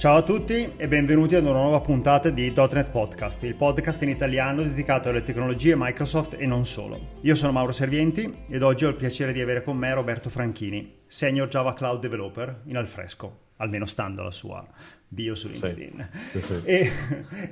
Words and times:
Ciao 0.00 0.16
a 0.16 0.22
tutti 0.22 0.72
e 0.78 0.88
benvenuti 0.88 1.34
ad 1.34 1.44
una 1.44 1.60
nuova 1.60 1.82
puntata 1.82 2.30
di 2.30 2.50
.NET 2.56 2.88
Podcast, 2.88 3.42
il 3.42 3.54
podcast 3.54 4.00
in 4.00 4.08
italiano 4.08 4.62
dedicato 4.62 5.10
alle 5.10 5.22
tecnologie 5.22 5.74
Microsoft 5.76 6.36
e 6.38 6.46
non 6.46 6.64
solo. 6.64 7.18
Io 7.20 7.34
sono 7.34 7.52
Mauro 7.52 7.72
Servienti 7.72 8.44
ed 8.48 8.62
oggi 8.62 8.86
ho 8.86 8.88
il 8.88 8.94
piacere 8.94 9.34
di 9.34 9.42
avere 9.42 9.62
con 9.62 9.76
me 9.76 9.92
Roberto 9.92 10.30
Franchini, 10.30 11.00
Senior 11.06 11.48
Java 11.48 11.74
Cloud 11.74 12.00
Developer 12.00 12.62
in 12.68 12.78
Alfresco, 12.78 13.48
almeno 13.56 13.84
stando 13.84 14.22
alla 14.22 14.30
sua 14.30 14.66
bio 15.06 15.34
su 15.34 15.48
LinkedIn. 15.48 16.08
Sì, 16.30 16.40
sì, 16.40 16.46
sì. 16.46 16.60
E, 16.64 16.90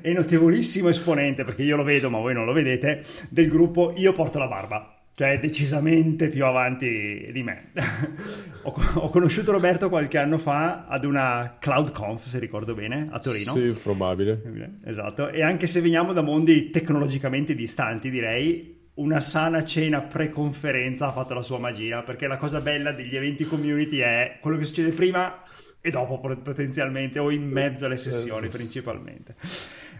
e 0.01 0.13
notevolissimo 0.15 0.89
esponente, 0.89 1.45
perché 1.45 1.65
io 1.65 1.77
lo 1.77 1.85
vedo 1.85 2.09
ma 2.09 2.17
voi 2.17 2.33
non 2.33 2.47
lo 2.47 2.55
vedete, 2.55 3.05
del 3.29 3.51
gruppo 3.51 3.93
Io 3.95 4.15
porto 4.15 4.39
la 4.39 4.49
barba 4.49 4.98
cioè 5.19 5.37
decisamente 5.41 6.29
più 6.29 6.45
avanti 6.45 7.31
di 7.33 7.43
me. 7.43 7.73
ho, 8.63 8.75
ho, 8.95 9.11
conosciuto 9.11 9.51
Roberto 9.51 9.89
qualche 9.89 10.17
anno 10.17 10.39
fa 10.39 10.87
ad 10.87 11.05
una 11.05 11.57
CloudConf, 11.59 12.25
se 12.25 12.39
ricordo 12.39 12.73
bene, 12.73 13.09
a 13.11 13.19
Torino. 13.19 13.53
Sì, 13.53 13.77
probabile. 13.83 14.41
Esatto, 14.85 15.29
e 15.29 15.43
anche 15.43 15.67
se 15.67 15.81
veniamo 15.81 16.13
da 16.13 16.23
mondi 16.23 16.71
tecnologicamente 16.71 17.57
distanti, 17.57 18.11
direi, 18.11 18.91
una 18.95 19.21
sana 19.21 19.65
cena 19.65 20.03
pre-conferenza 20.03 21.09
ha 21.09 21.13
fatto 21.13 21.35
la 21.35 21.43
sua 21.43 21.59
magia, 21.59 22.03
perché 22.03 22.29
la 22.29 22.37
cosa 22.37 22.61
bella 22.61 22.93
degli 22.93 23.17
eventi 23.17 23.43
community 23.43 23.99
è 23.99 24.39
quello 24.41 24.57
che 24.57 24.67
succede 24.67 24.91
prima 24.91 25.43
e 25.81 25.91
dopo 25.91 26.21
potenzialmente, 26.21 27.19
o 27.19 27.33
in 27.33 27.43
mezzo 27.43 27.87
alle 27.87 27.97
sessioni 27.97 28.47
principalmente. 28.47 29.35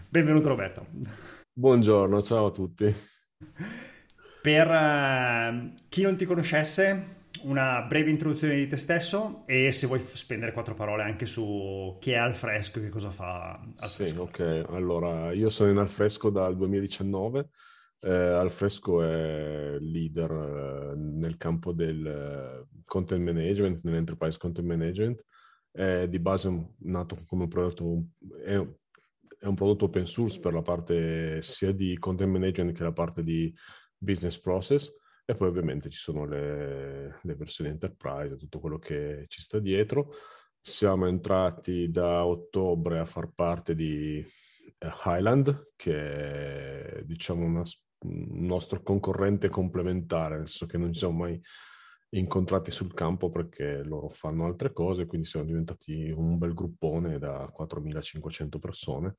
Benvenuto 0.07 0.47
Roberto. 0.47 0.85
Buongiorno, 1.51 2.21
ciao 2.21 2.45
a 2.45 2.51
tutti. 2.51 2.95
Per 4.41 4.67
uh, 4.67 5.73
chi 5.89 6.01
non 6.01 6.15
ti 6.15 6.25
conoscesse, 6.25 7.17
una 7.41 7.81
breve 7.83 8.09
introduzione 8.09 8.55
di 8.55 8.67
te 8.67 8.77
stesso 8.77 9.43
e 9.45 9.71
se 9.71 9.87
vuoi 9.87 10.03
spendere 10.13 10.51
quattro 10.51 10.73
parole 10.73 11.03
anche 11.03 11.25
su 11.25 11.97
chi 11.99 12.11
è 12.11 12.15
Alfresco 12.15 12.79
e 12.79 12.83
che 12.83 12.89
cosa 12.89 13.11
fa 13.11 13.61
Alfresco. 13.77 14.29
Sì, 14.33 14.41
ok. 14.41 14.65
Allora, 14.69 15.31
io 15.31 15.49
sono 15.49 15.71
in 15.71 15.77
Alfresco 15.77 16.29
dal 16.29 16.55
2019. 16.55 17.49
Eh, 18.01 18.13
Alfresco 18.13 19.03
è 19.03 19.77
leader 19.79 20.31
eh, 20.31 20.95
nel 20.95 21.37
campo 21.37 21.73
del 21.73 22.05
eh, 22.05 22.81
content 22.85 23.21
management, 23.21 23.83
nell'enterprise 23.83 24.37
content 24.37 24.67
management. 24.67 25.23
È 25.71 26.07
di 26.07 26.19
base 26.19 26.75
nato 26.79 27.17
come 27.27 27.43
un 27.43 27.49
prodotto, 27.49 28.03
è, 28.43 28.55
è 29.39 29.45
un 29.45 29.55
prodotto 29.55 29.85
open 29.85 30.07
source 30.07 30.39
per 30.39 30.53
la 30.53 30.61
parte 30.61 31.41
sia 31.41 31.71
di 31.71 31.97
content 31.97 32.31
management 32.31 32.75
che 32.75 32.83
la 32.83 32.91
parte 32.91 33.21
di 33.21 33.53
business 33.99 34.39
process 34.39 34.91
e 35.29 35.35
poi 35.35 35.47
ovviamente 35.49 35.89
ci 35.89 35.99
sono 35.99 36.25
le, 36.25 37.19
le 37.21 37.35
versioni 37.35 37.69
enterprise, 37.69 38.35
tutto 38.35 38.59
quello 38.59 38.79
che 38.79 39.25
ci 39.27 39.41
sta 39.43 39.59
dietro. 39.59 40.11
Siamo 40.59 41.05
entrati 41.05 41.91
da 41.91 42.25
ottobre 42.25 42.97
a 42.97 43.05
far 43.05 43.31
parte 43.35 43.75
di 43.75 44.17
eh, 44.17 44.87
Highland, 45.05 45.73
che 45.75 46.95
è 46.95 47.03
diciamo 47.03 47.45
un 47.45 47.63
nostro 48.47 48.81
concorrente 48.81 49.49
complementare, 49.49 50.37
nel 50.37 50.47
senso 50.47 50.65
che 50.65 50.79
non 50.79 50.91
ci 50.91 50.99
siamo 50.99 51.17
mai 51.17 51.39
incontrati 52.11 52.71
sul 52.71 52.93
campo 52.95 53.29
perché 53.29 53.83
loro 53.83 54.09
fanno 54.09 54.45
altre 54.45 54.73
cose, 54.73 55.05
quindi 55.05 55.27
siamo 55.27 55.45
diventati 55.45 56.09
un 56.09 56.39
bel 56.39 56.55
gruppone 56.55 57.19
da 57.19 57.51
4.500 57.55 58.57
persone. 58.57 59.15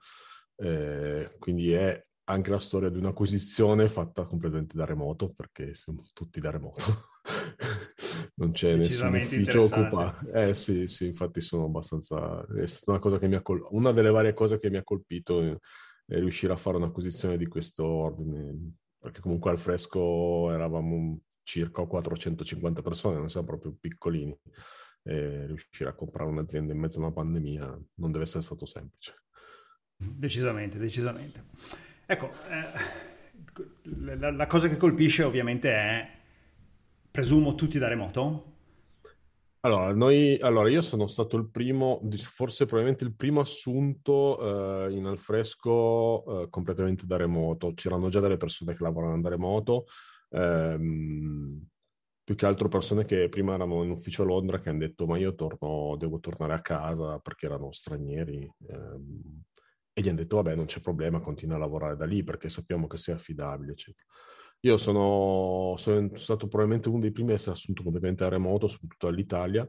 Eh, 0.56 1.36
quindi 1.38 1.72
è 1.72 2.04
anche 2.30 2.50
la 2.50 2.58
storia 2.58 2.88
di 2.88 2.98
un'acquisizione 2.98 3.88
fatta 3.88 4.24
completamente 4.24 4.76
da 4.76 4.84
remoto, 4.84 5.28
perché 5.34 5.74
siamo 5.74 6.02
tutti 6.14 6.41
da 6.41 6.50
remoto. 6.50 6.82
non 8.36 8.52
c'è 8.52 8.76
nessun 8.76 9.14
ufficio 9.14 9.64
occupato. 9.64 10.30
Eh 10.32 10.54
sì, 10.54 10.86
sì, 10.86 11.06
infatti 11.06 11.40
sono 11.40 11.64
abbastanza... 11.64 12.46
È 12.46 12.66
stata 12.66 12.92
una 12.92 13.00
cosa 13.00 13.19
che 13.19 13.28
mi 13.28 13.34
ha 13.34 13.42
col... 13.42 13.66
Una 13.70 13.92
delle 13.92 14.10
varie 14.10 14.32
cose 14.32 14.58
che 14.58 14.70
mi 14.70 14.76
ha 14.76 14.84
colpito 14.84 15.42
è 15.42 16.19
riuscire 16.19 16.52
a 16.52 16.56
fare 16.56 16.76
un'acquisizione 16.76 17.36
di 17.36 17.46
questo 17.46 17.84
ordine, 17.84 18.74
perché 18.98 19.20
comunque 19.20 19.50
al 19.50 19.58
fresco 19.58 20.50
eravamo 20.52 21.20
circa 21.42 21.84
450 21.84 22.82
persone, 22.82 23.19
non 23.19 23.28
siamo 23.28 23.46
proprio 23.46 23.76
piccolini. 23.78 24.36
E 25.02 25.46
riuscire 25.46 25.88
a 25.88 25.94
comprare 25.94 26.28
un'azienda 26.28 26.74
in 26.74 26.78
mezzo 26.78 26.98
a 26.98 27.04
una 27.04 27.12
pandemia 27.12 27.80
non 27.94 28.12
deve 28.12 28.24
essere 28.24 28.42
stato 28.42 28.66
semplice. 28.66 29.14
Decisamente, 29.96 30.78
decisamente. 30.78 31.44
Ecco, 32.10 32.32
eh, 32.48 34.09
la, 34.16 34.32
la, 34.32 34.47
cosa 34.48 34.66
che 34.66 34.76
colpisce 34.76 35.22
ovviamente 35.22 35.71
è, 35.71 36.09
presumo, 37.09 37.54
tutti 37.54 37.78
da 37.78 37.87
remoto. 37.87 38.47
Allora, 39.60 39.94
noi, 39.94 40.37
allora, 40.41 40.69
io 40.69 40.82
sono 40.82 41.06
stato 41.06 41.37
il 41.37 41.49
primo, 41.49 42.00
forse 42.16 42.65
probabilmente 42.65 43.04
il 43.04 43.15
primo 43.15 43.38
assunto 43.38 44.88
eh, 44.88 44.93
in 44.93 45.04
alfresco 45.06 46.43
eh, 46.43 46.49
completamente 46.50 47.06
da 47.06 47.16
remoto. 47.16 47.75
C'erano 47.75 48.09
già 48.09 48.19
delle 48.19 48.38
persone 48.38 48.75
che 48.75 48.82
lavoravano 48.82 49.20
da 49.20 49.28
remoto, 49.28 49.84
ehm, 50.31 51.65
più 52.25 52.34
che 52.34 52.47
altro 52.47 52.66
persone 52.66 53.04
che 53.04 53.28
prima 53.28 53.54
erano 53.54 53.84
in 53.84 53.91
ufficio 53.91 54.22
a 54.22 54.26
Londra 54.26 54.59
che 54.59 54.69
hanno 54.69 54.78
detto 54.81 55.06
ma 55.06 55.16
io 55.16 55.37
torno, 55.37 55.94
devo 55.97 56.19
tornare 56.19 56.54
a 56.54 56.60
casa 56.60 57.20
perché 57.20 57.47
erano 57.47 57.70
stranieri. 57.70 58.53
Ehm, 58.66 59.39
e 59.92 60.02
gli 60.02 60.08
hanno 60.08 60.18
detto 60.18 60.36
vabbè 60.36 60.54
non 60.54 60.66
c'è 60.66 60.80
problema, 60.80 61.20
continua 61.20 61.56
a 61.56 61.58
lavorare 61.58 61.96
da 61.96 62.04
lì 62.04 62.22
perché 62.22 62.48
sappiamo 62.48 62.86
che 62.86 62.96
sei 62.96 63.14
affidabile, 63.14 63.72
eccetera. 63.72 64.06
Io 64.60 64.76
sono, 64.76 65.74
sono 65.78 66.10
stato 66.16 66.46
probabilmente 66.46 66.88
uno 66.88 67.00
dei 67.00 67.12
primi 67.12 67.30
a 67.32 67.34
essere 67.34 67.52
assunto 67.52 67.82
completamente 67.82 68.24
a 68.24 68.28
remoto, 68.28 68.66
soprattutto 68.66 69.06
dall'Italia. 69.06 69.68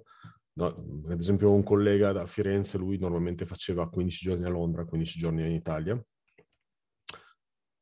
No, 0.54 0.66
ad 1.08 1.20
esempio 1.20 1.52
un 1.52 1.64
collega 1.64 2.12
da 2.12 2.26
Firenze, 2.26 2.78
lui 2.78 2.98
normalmente 2.98 3.46
faceva 3.46 3.88
15 3.90 4.30
giorni 4.30 4.46
a 4.46 4.50
Londra, 4.50 4.86
15 4.86 5.18
giorni 5.18 5.46
in 5.46 5.54
Italia. 5.54 6.04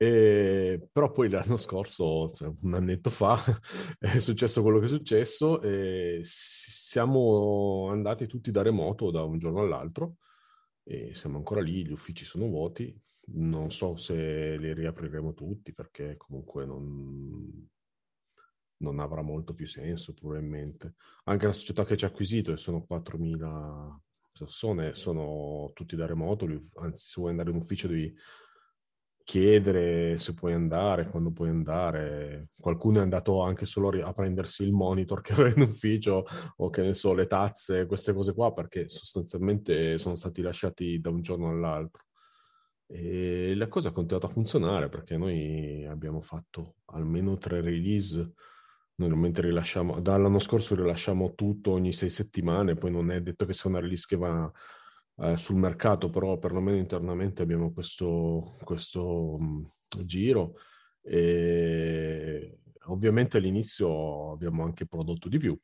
E, 0.01 0.88
però 0.91 1.11
poi 1.11 1.29
l'anno 1.29 1.57
scorso, 1.57 2.29
cioè 2.29 2.51
un 2.61 2.75
annetto 2.75 3.09
fa, 3.09 3.38
è 4.00 4.19
successo 4.19 4.61
quello 4.61 4.79
che 4.79 4.85
è 4.85 4.89
successo 4.89 5.61
e 5.61 6.19
siamo 6.23 7.89
andati 7.89 8.27
tutti 8.27 8.51
da 8.51 8.61
remoto 8.61 9.09
da 9.11 9.23
un 9.23 9.39
giorno 9.39 9.59
all'altro 9.61 10.16
e 10.91 11.13
siamo 11.13 11.38
ancora 11.38 11.61
lì, 11.61 11.85
gli 11.85 11.91
uffici 11.91 12.25
sono 12.25 12.47
vuoti, 12.47 13.00
non 13.33 13.72
so 13.72 13.95
se 13.95 14.57
li 14.57 14.73
riapriremo 14.73 15.35
tutti 15.35 15.72
perché 15.72 16.17
comunque 16.17 16.66
non, 16.66 17.69
non 18.77 19.00
avrà 19.00 19.22
molto 19.22 19.53
più 19.53 19.67
senso 19.67 20.16
probabilmente. 20.16 20.95
Anche 21.25 21.45
la 21.45 21.53
società 21.53 21.85
che 21.85 21.95
ci 21.95 22.05
ha 22.05 22.07
acquisito, 22.07 22.51
e 22.51 22.57
sono 22.57 22.83
4.000 22.89 24.00
persone, 24.31 24.95
sono 24.95 25.69
tutti 25.75 25.95
da 25.95 26.07
remoto, 26.07 26.47
anzi 26.77 27.06
se 27.06 27.13
vuoi 27.17 27.29
andare 27.29 27.51
in 27.51 27.57
ufficio 27.57 27.88
devi 27.88 28.11
chiedere 29.29 30.17
se 30.17 30.34
puoi 30.34 30.53
andare, 30.53 31.06
quando 31.06 31.31
puoi 31.31 31.50
andare. 31.50 32.50
Qualcuno 32.59 32.97
è 32.97 33.01
andato 33.03 33.44
anche 33.44 33.67
solo 33.67 33.90
a 34.03 34.12
prendersi 34.12 34.63
il 34.63 34.72
monitor 34.72 35.22
che 35.22 35.34
aveva 35.38 35.53
in 35.56 35.62
ufficio 35.62 36.25
o 36.57 36.69
che 36.72 36.81
ne 36.81 36.95
so, 36.95 37.13
le 37.13 37.28
tazze, 37.28 37.85
queste 37.85 38.12
cose 38.12 38.34
qua, 38.34 38.51
perché 38.51 38.89
sostanzialmente 38.89 40.00
sono 40.00 40.16
stati 40.16 40.41
lasciati 40.41 41.00
da 41.00 41.12
un 41.12 41.22
giorno 41.22 41.50
all'altro. 41.50 42.06
E 42.88 43.53
la 43.53 43.68
cosa 43.68 43.89
ha 43.89 43.91
continuato 43.91 44.25
a 44.25 44.31
funzionare 44.31 44.89
perché 44.89 45.16
noi 45.16 45.85
abbiamo 45.85 46.22
fatto 46.22 46.78
almeno 46.85 47.38
tre 47.38 47.62
release. 47.62 48.34
Normalmente 48.95 49.44
rilasciamo, 49.44 50.01
dall'anno 50.01 50.39
scorso 50.39 50.73
rilasciamo 50.73 51.35
tutto 51.35 51.69
ogni 51.69 51.94
sei 51.94 52.09
settimane, 52.09 52.73
poi 52.73 52.89
non 52.89 53.12
è 53.12 53.22
detto 53.22 53.45
che 53.45 53.53
sia 53.53 53.69
una 53.69 53.80
release 53.80 54.07
che 54.07 54.15
va 54.15 54.51
eh, 55.21 55.38
sul 55.38 55.56
mercato, 55.56 56.10
però 56.10 56.38
perlomeno 56.38 56.77
internamente 56.77 57.42
abbiamo 57.42 57.71
questo, 57.71 58.56
questo 58.63 59.38
mh, 59.38 59.71
giro 60.06 60.56
e 61.01 62.60
ovviamente 62.88 63.38
all'inizio 63.38 64.31
abbiamo 64.31 64.63
anche 64.63 64.86
prodotto 64.86 65.30
di 65.30 65.38
più 65.38 65.57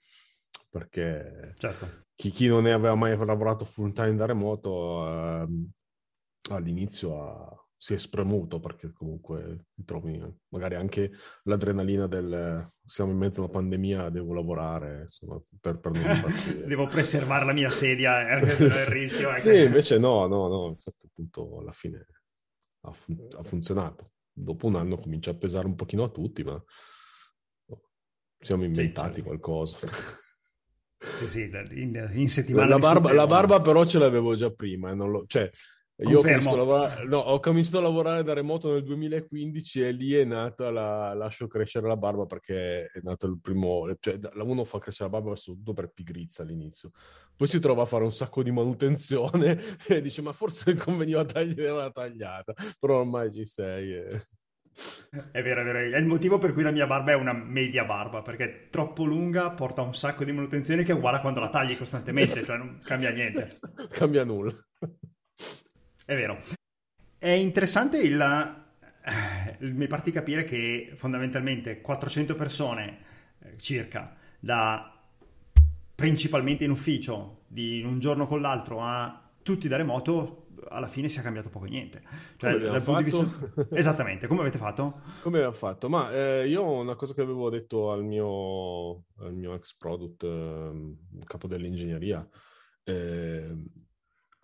perché 0.70 1.54
certo. 1.58 2.06
chi, 2.16 2.30
chi, 2.32 2.48
non 2.48 2.64
ne 2.64 2.74
aveva 2.74 2.96
mai 2.96 3.16
lavorato 3.18 3.66
full 3.66 3.92
time 3.92 4.16
da 4.16 4.26
remoto 4.26 5.08
eh, 5.08 5.48
all'inizio 6.52 7.22
ha, 7.22 7.65
si 7.78 7.94
è 7.94 7.98
spremuto 7.98 8.60
perché 8.60 8.92
comunque 8.92 9.68
ti 9.74 9.84
trovi 9.84 10.22
magari 10.50 10.76
anche 10.76 11.12
l'adrenalina 11.44 12.08
del 12.08 12.72
siamo 12.86 13.12
in 13.12 13.18
mezzo 13.18 13.42
a 13.42 13.44
una 13.46 13.54
pandemia, 13.54 14.10
devo 14.10 14.34
lavorare 14.34 15.02
insomma, 15.02 15.42
per, 15.60 15.80
per 15.80 15.92
non 15.92 16.16
impazzire. 16.16 16.66
devo 16.68 16.88
preservare 16.88 17.46
la 17.46 17.54
mia 17.54 17.70
sedia 17.70 18.28
e 18.30 18.38
il 18.38 18.86
rischio. 18.88 19.32
Ecco. 19.32 19.50
Sì, 19.50 19.64
invece 19.64 19.98
no, 19.98 20.28
no, 20.28 20.48
no, 20.48 20.68
infatti 20.70 21.08
appunto 21.08 21.60
alla 21.60 21.72
fine 21.72 22.06
ha, 22.82 22.92
fun- 22.92 23.28
ha, 23.38 23.44
funzionato. 23.44 24.12
Dopo 24.32 24.68
un 24.68 24.76
anno 24.76 24.98
comincia 24.98 25.32
a 25.32 25.36
pesare 25.36 25.66
un 25.66 25.76
pochino 25.76 26.04
a 26.04 26.10
tutti, 26.10 26.44
ma 26.44 26.62
siamo 28.38 28.64
inventati 28.64 29.08
sì, 29.08 29.14
certo. 29.16 29.28
qualcosa. 29.28 29.78
Sì, 30.98 31.28
sì, 31.28 31.52
in, 31.74 32.10
in 32.14 32.28
settimana... 32.28 32.68
La 32.68 32.78
barba, 32.78 33.14
la 33.14 33.28
barba, 33.28 33.62
però 33.62 33.86
ce 33.86 34.00
l'avevo 34.00 34.34
già 34.34 34.50
prima, 34.50 34.92
lo, 34.94 35.26
cioè 35.28 35.52
Io 35.98 36.20
ho 36.20 36.22
cominciato, 36.22 36.58
lavorare, 36.58 37.06
no, 37.06 37.18
ho 37.20 37.40
cominciato, 37.40 37.78
a 37.78 37.82
lavorare 37.82 38.24
da 38.24 38.34
remoto 38.34 38.74
nel 38.74 38.84
2015 38.84 39.82
e 39.82 39.92
lì 39.92 40.14
è 40.14 40.26
nata 40.26 40.70
la 40.70 41.14
lascio 41.14 41.48
crescere 41.48 41.88
la 41.88 41.96
barba 41.96 42.26
perché 42.26 42.88
è 42.88 43.00
nato 43.02 43.28
il 43.28 43.40
primo, 43.40 43.88
cioè 44.02 44.20
uno 44.34 44.66
fa 44.66 44.80
crescere 44.80 45.10
la 45.10 45.20
barba 45.20 45.38
soprattutto 45.38 45.72
per 45.72 45.92
pigrizia 45.94 46.44
all'inizio. 46.44 46.92
Poi 47.34 47.48
si 47.48 47.60
trova 47.60 47.84
a 47.84 47.86
fare 47.86 48.04
un 48.04 48.12
sacco 48.12 48.44
di 48.44 48.52
manutenzione 48.52 49.58
e 49.88 50.02
dice 50.02 50.22
ma 50.22 50.34
forse 50.34 50.74
conveniva 50.76 51.24
tagliare 51.24 51.72
la 51.72 51.92
tagliata, 51.92 52.54
però 52.78 53.00
ormai 53.00 53.32
ci 53.32 53.46
sei. 53.46 53.94
E... 53.94 54.22
È 55.32 55.42
vero, 55.42 55.62
è 55.62 55.64
vero, 55.64 55.80
è 55.80 55.98
il 55.98 56.06
motivo 56.06 56.38
per 56.38 56.52
cui 56.52 56.64
la 56.64 56.72
mia 56.72 56.88
barba 56.88 57.12
è 57.12 57.16
una 57.16 57.32
media 57.32 57.86
barba, 57.86 58.22
perché 58.22 58.68
troppo 58.70 59.06
lunga 59.06 59.52
porta 59.52 59.82
un 59.82 59.96
sacco 59.96 60.26
di 60.26 60.34
manutenzione 60.34 60.84
che 60.84 60.92
è 60.92 60.96
uguale 60.96 61.18
a 61.18 61.22
quando 61.22 61.40
la 61.40 61.50
tagli 61.50 61.78
costantemente, 61.78 62.44
cioè 62.44 62.58
non 62.58 62.80
cambia 62.84 63.12
niente. 63.12 63.48
cambia 63.92 64.26
nulla. 64.26 64.54
È 66.06 66.16
vero. 66.16 66.40
È 67.18 67.30
interessante 67.30 67.98
il... 67.98 68.22
Eh, 68.22 69.58
mi 69.72 69.88
parti 69.88 70.12
capire 70.12 70.44
che 70.44 70.94
fondamentalmente 70.96 71.82
400 71.82 72.36
persone 72.36 73.00
eh, 73.40 73.56
circa, 73.58 74.16
da 74.40 75.04
principalmente 75.96 76.64
in 76.64 76.70
ufficio, 76.70 77.46
di 77.48 77.82
un 77.82 78.00
giorno 78.00 78.28
con 78.28 78.42
l'altro 78.42 78.82
a 78.82 79.30
tutti 79.42 79.68
da 79.68 79.78
remoto, 79.78 80.48
alla 80.70 80.88
fine 80.88 81.08
si 81.08 81.18
è 81.20 81.24
cambiato 81.24 81.50
poco 81.50 81.66
e 81.66 81.70
niente. 81.70 82.04
Cioè, 82.38 82.56
dal 82.60 82.84
punto 82.84 83.02
di 83.02 83.10
vista... 83.10 83.68
Esattamente, 83.72 84.28
come 84.28 84.42
avete 84.42 84.60
fatto? 84.60 85.02
Come 85.24 85.38
abbiamo 85.38 85.56
fatto? 85.56 85.90
Ma 85.90 86.12
eh, 86.14 86.48
io 86.48 86.64
una 86.70 86.96
cosa 86.96 87.16
che 87.16 87.22
avevo 87.22 87.50
detto 87.50 87.92
al 87.92 88.04
mio, 88.04 89.06
al 89.20 89.34
mio 89.34 89.56
ex 89.56 89.76
product, 89.76 90.24
eh, 90.24 90.96
capo 91.24 91.48
dell'ingegneria, 91.48 92.28
eh, 92.84 93.56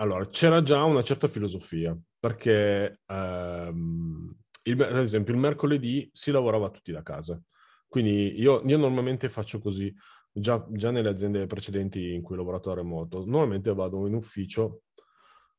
allora, 0.01 0.27
c'era 0.30 0.63
già 0.63 0.83
una 0.83 1.03
certa 1.03 1.27
filosofia, 1.27 1.95
perché 2.19 3.01
ehm, 3.06 4.36
il, 4.63 4.81
ad 4.81 4.98
esempio 4.98 5.33
il 5.33 5.39
mercoledì 5.39 6.09
si 6.12 6.31
lavorava 6.31 6.71
tutti 6.71 6.92
da 6.92 7.03
casa. 7.03 7.39
Quindi 7.88 8.39
io, 8.39 8.62
io 8.65 8.77
normalmente 8.77 9.30
faccio 9.30 9.59
così, 9.59 9.94
già, 10.31 10.65
già, 10.71 10.89
nelle 10.89 11.09
aziende 11.09 11.45
precedenti 11.45 12.13
in 12.13 12.24
cui 12.24 12.36
ho 12.36 12.39
lavorato 12.39 12.71
a 12.71 12.75
remoto, 12.75 13.25
normalmente 13.25 13.74
vado 13.74 14.07
in 14.07 14.15
ufficio 14.15 14.83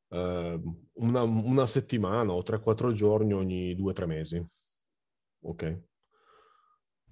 eh, 0.09 0.61
una, 0.95 1.23
una, 1.23 1.67
settimana 1.67 2.33
o 2.33 2.43
3-4 2.43 2.93
giorni 2.93 3.33
ogni 3.35 3.77
2-3 3.77 4.07
mesi. 4.07 4.45
Ok? 5.43 5.83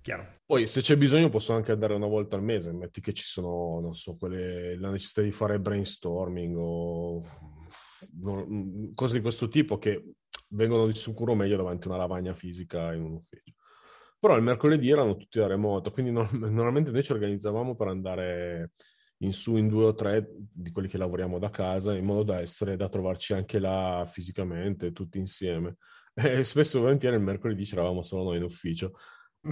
Chiaro. 0.03 0.41
Poi 0.47 0.67
se 0.67 0.81
c'è 0.81 0.97
bisogno 0.97 1.29
posso 1.29 1.53
anche 1.53 1.73
andare 1.73 1.95
una 1.95 2.07
volta 2.07 2.37
al 2.37 2.43
mese, 2.43 2.73
metti 2.73 3.03
che 3.03 3.13
ci 3.13 3.25
sono, 3.25 3.81
non 3.81 3.93
so, 3.93 4.17
quelle, 4.17 4.79
la 4.79 4.91
necessità 4.91 5.21
di 5.21 5.31
fare 5.31 5.61
brainstorming 5.61 6.57
o 6.57 7.23
no, 8.23 8.47
cose 8.95 9.15
di 9.15 9.21
questo 9.21 9.49
tipo 9.49 9.79
che 9.79 10.15
vengono 10.49 10.87
di 10.87 10.95
sicuro 10.95 11.35
meglio 11.35 11.59
davanti 11.59 11.87
a 11.87 11.91
una 11.91 11.99
lavagna 11.99 12.33
fisica 12.33 12.95
in 12.95 13.03
un 13.03 13.13
ufficio. 13.13 13.55
Però 14.19 14.37
il 14.37 14.43
mercoledì 14.43 14.91
erano 14.91 15.17
tutti 15.17 15.39
da 15.39 15.47
remoto, 15.47 15.91
quindi 15.91 16.13
no, 16.13 16.29
normalmente 16.33 16.91
noi 16.91 17.03
ci 17.03 17.13
organizzavamo 17.13 17.75
per 17.75 17.89
andare 17.89 18.73
in 19.19 19.35
su 19.35 19.57
in 19.57 19.69
due 19.69 19.85
o 19.85 19.95
tre 19.95 20.31
di 20.51 20.71
quelli 20.71 20.89
che 20.89 20.97
lavoriamo 20.97 21.39
da 21.39 21.51
casa, 21.51 21.95
in 21.95 22.07
modo 22.07 22.23
da 22.23 22.41
essere, 22.41 22.77
da 22.77 22.89
trovarci 22.89 23.35
anche 23.35 23.59
là 23.59 24.07
fisicamente, 24.07 24.93
tutti 24.93 25.19
insieme. 25.19 25.77
E 26.13 26.43
spesso 26.43 26.77
e 26.79 26.81
volentieri 26.81 27.17
il 27.17 27.23
mercoledì 27.23 27.63
c'eravamo 27.63 28.03
solo 28.03 28.25
noi 28.25 28.39
in 28.39 28.43
ufficio 28.43 28.95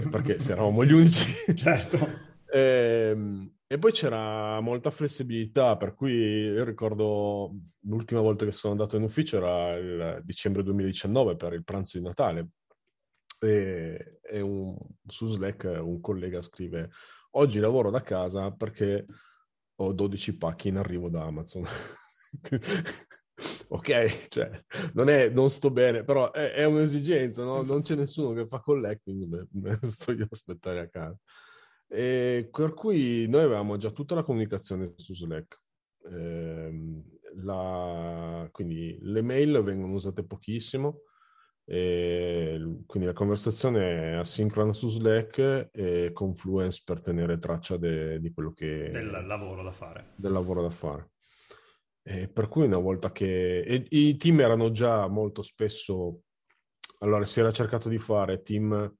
perché 0.09 0.39
se 0.39 0.51
eravamo 0.51 0.85
gli 0.85 0.93
unici. 0.93 1.31
certo. 1.55 1.97
E, 2.51 3.09
ehm, 3.11 3.53
e, 3.67 3.77
poi 3.77 3.91
c'era 3.91 4.59
molta 4.61 4.89
flessibilità, 4.89 5.77
per 5.77 5.93
cui 5.93 6.13
io 6.13 6.63
ricordo 6.63 7.55
l'ultima 7.81 8.21
volta 8.21 8.45
che 8.45 8.51
sono 8.51 8.73
andato 8.73 8.97
in 8.97 9.03
ufficio 9.03 9.37
era 9.37 9.75
il 9.75 10.21
dicembre 10.23 10.63
2019 10.63 11.35
per 11.35 11.53
il 11.53 11.63
pranzo 11.63 11.97
di 11.97 12.03
Natale. 12.03 12.49
E, 13.41 14.19
e 14.21 14.41
un, 14.41 14.75
su 15.05 15.27
Slack 15.27 15.79
un 15.81 16.01
collega 16.01 16.41
scrive 16.41 16.89
oggi 17.31 17.59
lavoro 17.59 17.89
da 17.89 18.01
casa 18.01 18.51
perché 18.51 19.05
ho 19.75 19.93
12 19.93 20.37
pacchi 20.37 20.67
in 20.67 20.77
arrivo 20.77 21.09
da 21.09 21.23
Amazon. 21.23 21.63
ok, 23.69 24.27
cioè, 24.29 24.49
non, 24.93 25.09
è, 25.09 25.29
non 25.29 25.49
sto 25.49 25.71
bene, 25.71 26.03
però 26.03 26.31
è, 26.31 26.53
è 26.53 26.65
un'esigenza, 26.65 27.43
no? 27.43 27.61
non 27.61 27.81
c'è 27.81 27.95
nessuno 27.95 28.33
che 28.33 28.45
fa 28.45 28.59
collecting, 28.59 29.47
beh, 29.49 29.79
sto 29.91 30.11
io 30.11 30.23
a 30.23 30.27
aspettare 30.29 30.79
a 30.79 30.89
casa. 30.89 31.17
E 31.87 32.49
per 32.51 32.73
cui 32.73 33.27
noi 33.27 33.43
avevamo 33.43 33.77
già 33.77 33.89
tutta 33.91 34.15
la 34.15 34.23
comunicazione 34.23 34.93
su 34.95 35.15
Slack. 35.15 35.59
Eh, 36.11 37.03
la, 37.43 38.47
quindi 38.51 38.97
le 39.01 39.21
mail 39.21 39.61
vengono 39.63 39.93
usate 39.93 40.23
pochissimo, 40.23 41.01
quindi 41.65 43.05
la 43.05 43.13
conversazione 43.13 44.11
è 44.11 44.13
asincrona 44.15 44.73
su 44.73 44.89
Slack 44.89 45.69
e 45.71 46.09
Confluence 46.13 46.81
per 46.83 46.99
tenere 46.99 47.37
traccia 47.37 47.77
de, 47.77 48.19
di 48.19 48.31
quello 48.31 48.51
che... 48.51 48.89
Del 48.89 49.25
lavoro 49.27 49.63
da 49.63 49.71
fare. 49.71 50.13
Del 50.15 50.31
lavoro 50.31 50.63
da 50.63 50.71
fare. 50.71 51.11
E 52.11 52.27
per 52.27 52.47
cui 52.47 52.65
una 52.65 52.79
volta 52.79 53.11
che... 53.11 53.59
E, 53.59 53.85
I 53.89 54.17
team 54.17 54.39
erano 54.39 54.71
già 54.71 55.07
molto 55.07 55.43
spesso... 55.43 56.21
Allora 57.01 57.23
si 57.23 57.39
era 57.39 57.51
cercato 57.51 57.87
di 57.87 57.99
fare 57.99 58.41
team 58.41 58.97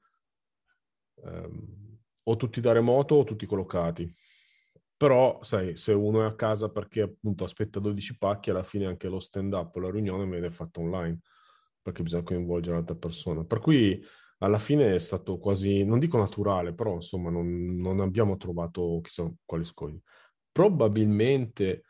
ehm, 1.23 1.97
o 2.23 2.35
tutti 2.35 2.61
da 2.61 2.71
remoto 2.71 3.15
o 3.15 3.23
tutti 3.23 3.47
collocati. 3.47 4.07
Però, 4.95 5.39
sai, 5.41 5.75
se 5.75 5.91
uno 5.91 6.21
è 6.21 6.25
a 6.25 6.35
casa 6.35 6.69
perché 6.69 7.01
appunto 7.01 7.43
aspetta 7.43 7.79
12 7.79 8.15
pacchi, 8.19 8.51
alla 8.51 8.61
fine 8.61 8.85
anche 8.85 9.07
lo 9.07 9.19
stand-up 9.19 9.75
la 9.77 9.89
riunione 9.89 10.29
viene 10.29 10.51
fatta 10.51 10.79
online, 10.79 11.19
perché 11.81 12.03
bisogna 12.03 12.21
coinvolgere 12.23 12.75
l'altra 12.75 12.95
persona. 12.95 13.43
Per 13.43 13.59
cui 13.59 13.99
alla 14.37 14.59
fine 14.59 14.93
è 14.93 14.99
stato 14.99 15.39
quasi, 15.39 15.83
non 15.83 15.97
dico 15.97 16.19
naturale, 16.19 16.75
però 16.75 16.93
insomma 16.93 17.31
non, 17.31 17.75
non 17.75 18.01
abbiamo 18.01 18.37
trovato 18.37 18.99
chissà 19.01 19.27
quali 19.45 19.63
scogli. 19.63 19.99
Probabilmente 20.51 21.85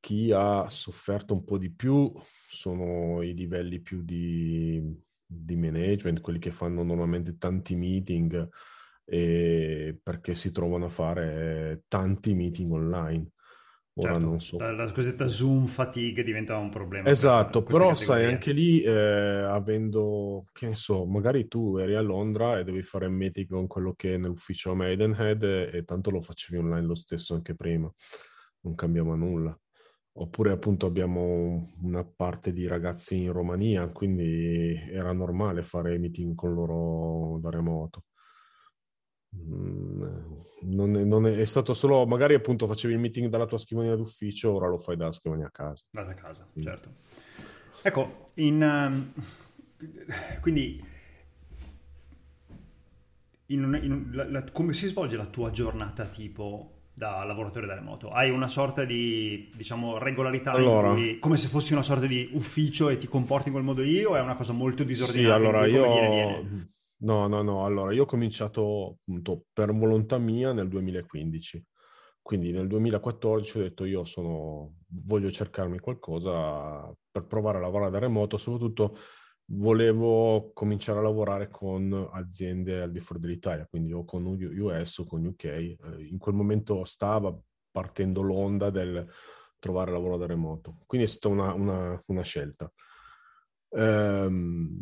chi 0.00 0.32
ha 0.32 0.68
sofferto 0.68 1.34
un 1.34 1.44
po' 1.44 1.58
di 1.58 1.70
più 1.70 2.12
sono 2.48 3.22
i 3.22 3.34
livelli 3.34 3.80
più 3.80 4.02
di, 4.02 4.82
di 5.24 5.56
management, 5.56 6.20
quelli 6.20 6.38
che 6.38 6.50
fanno 6.50 6.82
normalmente 6.82 7.38
tanti 7.38 7.76
meeting 7.76 8.48
perché 9.04 10.34
si 10.34 10.52
trovano 10.52 10.86
a 10.86 10.88
fare 10.88 11.82
tanti 11.88 12.34
meeting 12.34 12.72
online. 12.72 13.30
Ora 13.94 14.12
certo, 14.12 14.26
non 14.26 14.40
so. 14.40 14.58
La, 14.58 14.72
la 14.72 14.90
cosiddetta 14.90 15.28
Zoom 15.28 15.66
fatigue 15.66 16.22
diventa 16.22 16.56
un 16.56 16.70
problema. 16.70 17.10
Esatto, 17.10 17.62
però 17.62 17.88
categorie. 17.88 18.22
sai, 18.22 18.32
anche 18.32 18.52
lì 18.52 18.80
eh, 18.80 18.90
avendo, 18.90 20.46
che 20.50 20.68
ne 20.68 20.74
so, 20.74 21.04
magari 21.04 21.46
tu 21.46 21.76
eri 21.76 21.94
a 21.94 22.00
Londra 22.00 22.58
e 22.58 22.64
devi 22.64 22.80
fare 22.80 23.04
un 23.04 23.12
meeting 23.12 23.48
con 23.48 23.66
quello 23.66 23.92
che 23.92 24.14
è 24.14 24.16
nell'ufficio 24.16 24.70
a 24.70 24.76
Maidenhead 24.76 25.42
e, 25.42 25.70
e 25.74 25.84
tanto 25.84 26.10
lo 26.10 26.22
facevi 26.22 26.58
online 26.58 26.86
lo 26.86 26.94
stesso 26.94 27.34
anche 27.34 27.54
prima, 27.54 27.92
non 28.60 28.74
cambiava 28.74 29.14
nulla. 29.14 29.54
Oppure 30.14 30.50
appunto 30.50 30.84
abbiamo 30.86 31.72
una 31.80 32.04
parte 32.04 32.52
di 32.52 32.66
ragazzi 32.66 33.22
in 33.22 33.32
Romania, 33.32 33.90
quindi 33.90 34.74
era 34.90 35.12
normale 35.12 35.62
fare 35.62 35.98
meeting 35.98 36.34
con 36.34 36.52
loro 36.52 37.38
da 37.40 37.48
remoto. 37.48 38.04
Mm, 39.34 40.02
non 40.64 40.96
è, 40.96 41.04
non 41.04 41.26
è, 41.26 41.36
è, 41.36 41.44
stato 41.46 41.72
solo, 41.72 42.06
magari 42.06 42.34
appunto 42.34 42.66
facevi 42.66 42.92
il 42.92 43.00
meeting 43.00 43.30
dalla 43.30 43.46
tua 43.46 43.56
scrivania 43.56 43.96
d'ufficio, 43.96 44.52
ora 44.52 44.68
lo 44.68 44.76
fai 44.76 44.96
dalla 44.96 45.12
scrivania 45.12 45.46
a 45.46 45.50
casa. 45.50 45.84
Da 45.90 46.12
casa, 46.12 46.46
mm. 46.46 46.62
certo. 46.62 46.90
Ecco, 47.80 48.30
in, 48.34 48.62
um, 48.62 49.12
quindi 50.40 50.84
in, 53.46 53.80
in, 53.82 54.10
la, 54.12 54.28
la, 54.28 54.50
come 54.50 54.74
si 54.74 54.86
svolge 54.88 55.16
la 55.16 55.26
tua 55.26 55.50
giornata 55.50 56.06
tipo 56.06 56.81
da 56.94 57.24
lavoratore 57.24 57.66
da 57.66 57.74
remoto? 57.74 58.10
Hai 58.10 58.30
una 58.30 58.48
sorta 58.48 58.84
di, 58.84 59.50
diciamo, 59.54 59.98
regolarità 59.98 60.52
allora, 60.52 60.92
cui, 60.92 61.18
come 61.18 61.36
se 61.36 61.48
fossi 61.48 61.72
una 61.72 61.82
sorta 61.82 62.06
di 62.06 62.30
ufficio 62.32 62.88
e 62.88 62.98
ti 62.98 63.08
comporti 63.08 63.48
in 63.48 63.54
quel 63.54 63.64
modo 63.64 63.82
lì 63.82 64.04
o 64.04 64.16
è 64.16 64.20
una 64.20 64.36
cosa 64.36 64.52
molto 64.52 64.84
disordinata? 64.84 65.34
Sì, 65.36 65.40
allora 65.40 65.66
io... 65.66 65.92
Viene, 65.92 66.08
viene? 66.08 66.66
No, 67.02 67.26
no, 67.26 67.42
no, 67.42 67.64
allora 67.64 67.92
io 67.92 68.02
ho 68.02 68.06
cominciato 68.06 68.98
appunto 69.00 69.46
per 69.52 69.72
volontà 69.72 70.18
mia 70.18 70.52
nel 70.52 70.68
2015. 70.68 71.64
Quindi 72.22 72.52
nel 72.52 72.68
2014 72.68 73.58
ho 73.58 73.62
detto 73.62 73.84
io 73.84 74.04
sono, 74.04 74.74
voglio 74.86 75.28
cercarmi 75.28 75.80
qualcosa 75.80 76.88
per 77.10 77.26
provare 77.26 77.58
a 77.58 77.60
lavorare 77.60 77.90
da 77.90 77.98
remoto, 77.98 78.38
soprattutto 78.38 78.96
volevo 79.46 80.50
cominciare 80.54 80.98
a 80.98 81.02
lavorare 81.02 81.48
con 81.48 82.08
aziende 82.12 82.82
al 82.82 82.90
di 82.90 83.00
fuori 83.00 83.20
dell'Italia, 83.20 83.66
quindi 83.66 83.92
o 83.92 84.04
con 84.04 84.24
US 84.24 84.98
o 84.98 85.04
con 85.04 85.24
UK. 85.24 85.44
Eh, 85.44 85.78
in 86.10 86.18
quel 86.18 86.34
momento 86.34 86.84
stava 86.84 87.36
partendo 87.70 88.22
l'onda 88.22 88.70
del 88.70 89.06
trovare 89.58 89.92
lavoro 89.92 90.16
da 90.16 90.26
remoto, 90.26 90.78
quindi 90.86 91.06
è 91.06 91.10
stata 91.10 91.28
una, 91.28 91.52
una, 91.54 92.02
una 92.06 92.22
scelta. 92.22 92.70
Um, 93.68 94.80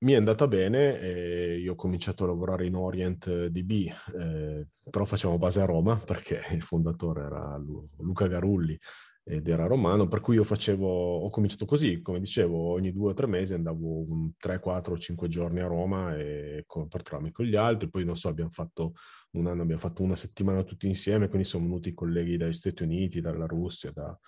mi 0.00 0.12
è 0.12 0.16
andata 0.16 0.46
bene 0.46 1.00
e 1.00 1.58
io 1.58 1.72
ho 1.72 1.76
cominciato 1.76 2.24
a 2.24 2.28
lavorare 2.28 2.66
in 2.66 2.76
Orient 2.76 3.46
DB, 3.46 3.70
eh, 4.16 4.66
però 4.88 5.04
facciamo 5.04 5.38
base 5.38 5.60
a 5.60 5.64
Roma 5.64 5.96
perché 6.04 6.40
il 6.52 6.62
fondatore 6.62 7.22
era 7.22 7.60
Luca 7.98 8.26
Garulli 8.28 8.78
ed 9.28 9.46
era 9.46 9.66
romano, 9.66 10.08
per 10.08 10.20
cui 10.20 10.36
io 10.36 10.42
facevo, 10.42 11.18
ho 11.18 11.28
cominciato 11.28 11.66
così, 11.66 12.00
come 12.00 12.18
dicevo, 12.18 12.72
ogni 12.72 12.92
due 12.92 13.10
o 13.10 13.14
tre 13.14 13.26
mesi 13.26 13.52
andavo 13.52 14.06
3, 14.38 14.58
4, 14.58 14.96
5 14.96 15.28
giorni 15.28 15.60
a 15.60 15.66
Roma 15.66 16.16
e, 16.16 16.64
per 16.88 17.02
trovarmi 17.02 17.30
con 17.30 17.44
gli 17.44 17.54
altri, 17.54 17.90
poi 17.90 18.06
non 18.06 18.16
so, 18.16 18.28
abbiamo 18.28 18.48
fatto 18.48 18.94
un 19.32 19.46
anno, 19.46 19.62
abbiamo 19.62 19.80
fatto 19.80 20.02
una 20.02 20.16
settimana 20.16 20.62
tutti 20.62 20.86
insieme, 20.86 21.28
quindi 21.28 21.46
sono 21.46 21.64
venuti 21.64 21.92
colleghi 21.92 22.38
dagli 22.38 22.54
Stati 22.54 22.82
Uniti, 22.82 23.20
dalla 23.20 23.44
Russia, 23.44 23.90
da, 23.92 24.18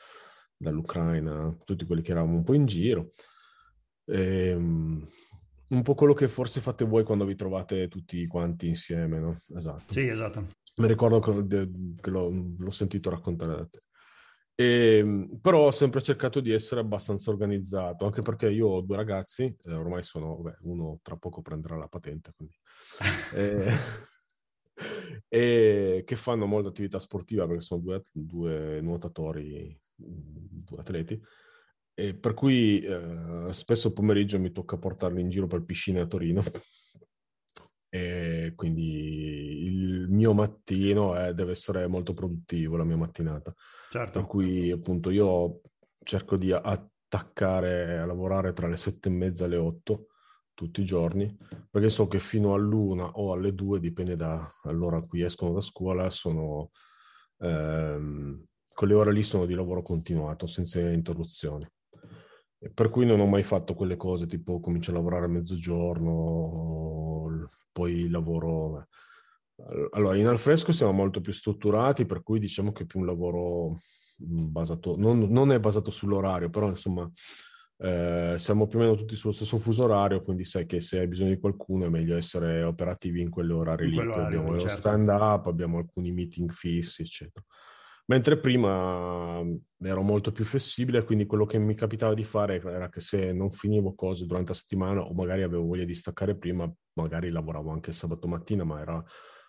dall'Ucraina, 0.54 1.50
tutti 1.64 1.86
quelli 1.86 2.02
che 2.02 2.10
eravamo 2.10 2.36
un 2.36 2.44
po' 2.44 2.52
in 2.52 2.66
giro. 2.66 3.08
E, 4.04 4.48
ehm, 4.48 5.06
un 5.68 5.82
po' 5.82 5.94
quello 5.94 6.12
che 6.12 6.28
forse 6.28 6.60
fate 6.60 6.84
voi 6.84 7.04
quando 7.04 7.24
vi 7.24 7.36
trovate 7.36 7.88
tutti 7.88 8.26
quanti 8.26 8.66
insieme, 8.66 9.18
no? 9.18 9.34
Esatto. 9.56 9.94
Sì, 9.94 10.06
esatto. 10.08 10.48
Mi 10.76 10.86
ricordo 10.86 11.20
che, 11.20 11.70
che 12.00 12.10
l'ho, 12.10 12.54
l'ho 12.58 12.70
sentito 12.70 13.08
raccontare 13.08 13.56
da 13.56 13.66
te. 13.66 13.80
E, 14.60 14.98
ehm, 14.98 15.38
però 15.40 15.66
ho 15.66 15.70
sempre 15.70 16.02
cercato 16.02 16.40
di 16.40 16.52
essere 16.52 16.82
abbastanza 16.82 17.30
organizzato, 17.30 18.04
anche 18.04 18.20
perché 18.20 18.50
io 18.50 18.68
ho 18.68 18.80
due 18.82 18.96
ragazzi, 18.96 19.44
eh, 19.64 19.72
ormai 19.72 20.02
sono, 20.02 20.36
beh, 20.36 20.58
uno 20.62 20.98
tra 21.02 21.16
poco 21.16 21.40
prenderà 21.40 21.76
la 21.76 21.88
patente, 21.88 22.32
quindi, 22.36 22.54
eh, 23.34 23.72
e 25.28 26.02
che 26.04 26.16
fanno 26.16 26.44
molta 26.44 26.68
attività 26.68 26.98
sportiva 26.98 27.46
perché 27.46 27.62
sono 27.62 27.80
due, 27.80 28.02
due 28.12 28.80
nuotatori, 28.82 29.74
due 29.96 30.78
atleti, 30.78 31.18
e 31.94 32.14
per 32.14 32.34
cui 32.34 32.80
eh, 32.80 33.48
spesso 33.52 33.94
pomeriggio 33.94 34.38
mi 34.38 34.52
tocca 34.52 34.76
portarli 34.76 35.22
in 35.22 35.30
giro 35.30 35.46
per 35.46 35.64
piscine 35.64 36.00
a 36.00 36.06
Torino 36.06 36.42
e 37.90 38.52
quindi 38.54 39.64
il 39.66 40.08
mio 40.08 40.32
mattino 40.32 41.16
è, 41.16 41.34
deve 41.34 41.50
essere 41.50 41.86
molto 41.88 42.14
produttivo, 42.14 42.76
la 42.76 42.84
mia 42.84 42.96
mattinata. 42.96 43.52
Certo. 43.90 44.18
Per 44.18 44.28
cui 44.28 44.70
appunto 44.70 45.10
io 45.10 45.60
cerco 46.02 46.36
di 46.36 46.52
attaccare 46.52 47.98
a 47.98 48.06
lavorare 48.06 48.52
tra 48.52 48.68
le 48.68 48.76
sette 48.76 49.08
e 49.08 49.12
mezza 49.12 49.44
e 49.44 49.48
le 49.48 49.56
otto 49.56 50.06
tutti 50.54 50.82
i 50.82 50.84
giorni, 50.84 51.36
perché 51.70 51.88
so 51.88 52.06
che 52.06 52.18
fino 52.18 52.54
all'una 52.54 53.06
o 53.12 53.32
alle 53.32 53.54
due, 53.54 53.80
dipende 53.80 54.14
dall'ora 54.14 54.98
a 54.98 55.00
cui 55.00 55.22
escono 55.22 55.52
da 55.52 55.62
scuola, 55.62 56.10
sono, 56.10 56.70
ehm, 57.38 58.44
quelle 58.74 58.94
ore 58.94 59.12
lì 59.12 59.22
sono 59.22 59.46
di 59.46 59.54
lavoro 59.54 59.82
continuato, 59.82 60.46
senza 60.46 60.78
interruzioni. 60.78 61.66
Per 62.74 62.90
cui 62.90 63.06
non 63.06 63.20
ho 63.20 63.26
mai 63.26 63.42
fatto 63.42 63.74
quelle 63.74 63.96
cose 63.96 64.26
tipo 64.26 64.60
comincio 64.60 64.90
a 64.90 64.94
lavorare 64.94 65.24
a 65.24 65.28
mezzogiorno, 65.28 67.46
poi 67.72 68.08
lavoro... 68.08 68.86
Allora, 69.90 70.16
in 70.16 70.26
alfresco 70.26 70.72
siamo 70.72 70.92
molto 70.92 71.20
più 71.20 71.32
strutturati, 71.32 72.06
per 72.06 72.22
cui 72.22 72.38
diciamo 72.38 72.72
che 72.72 72.84
è 72.84 72.86
più 72.86 73.00
un 73.00 73.06
lavoro 73.06 73.76
basato, 74.16 74.96
non, 74.96 75.18
non 75.18 75.52
è 75.52 75.60
basato 75.60 75.90
sull'orario, 75.90 76.50
però 76.50 76.68
insomma 76.68 77.10
eh, 77.82 78.34
siamo 78.36 78.66
più 78.66 78.78
o 78.78 78.82
meno 78.82 78.94
tutti 78.94 79.16
sullo 79.16 79.32
stesso 79.32 79.56
fuso 79.56 79.84
orario, 79.84 80.20
quindi 80.20 80.44
sai 80.44 80.66
che 80.66 80.82
se 80.82 80.98
hai 80.98 81.08
bisogno 81.08 81.30
di 81.30 81.40
qualcuno 81.40 81.86
è 81.86 81.88
meglio 81.88 82.16
essere 82.16 82.62
operativi 82.62 83.22
in 83.22 83.30
quelle 83.30 83.54
orari 83.54 83.86
in 83.86 83.92
lì. 83.92 84.00
abbiamo 84.00 84.58
certo. 84.58 84.64
lo 84.64 84.70
stand 84.70 85.08
up, 85.08 85.46
abbiamo 85.46 85.78
alcuni 85.78 86.12
meeting 86.12 86.50
fissi, 86.50 87.02
eccetera. 87.02 87.44
Mentre 88.10 88.38
prima 88.38 89.40
ero 89.78 90.02
molto 90.02 90.32
più 90.32 90.44
flessibile, 90.44 91.04
quindi 91.04 91.26
quello 91.26 91.46
che 91.46 91.58
mi 91.58 91.76
capitava 91.76 92.12
di 92.12 92.24
fare 92.24 92.60
era 92.60 92.88
che 92.88 92.98
se 92.98 93.32
non 93.32 93.52
finivo 93.52 93.94
cose 93.94 94.26
durante 94.26 94.50
la 94.50 94.58
settimana 94.58 95.00
o 95.02 95.14
magari 95.14 95.42
avevo 95.42 95.64
voglia 95.64 95.84
di 95.84 95.94
staccare 95.94 96.36
prima, 96.36 96.68
magari 96.94 97.30
lavoravo 97.30 97.70
anche 97.70 97.90
il 97.90 97.96
sabato 97.96 98.26
mattina, 98.26 98.64
ma 98.64 98.80
era 98.80 99.00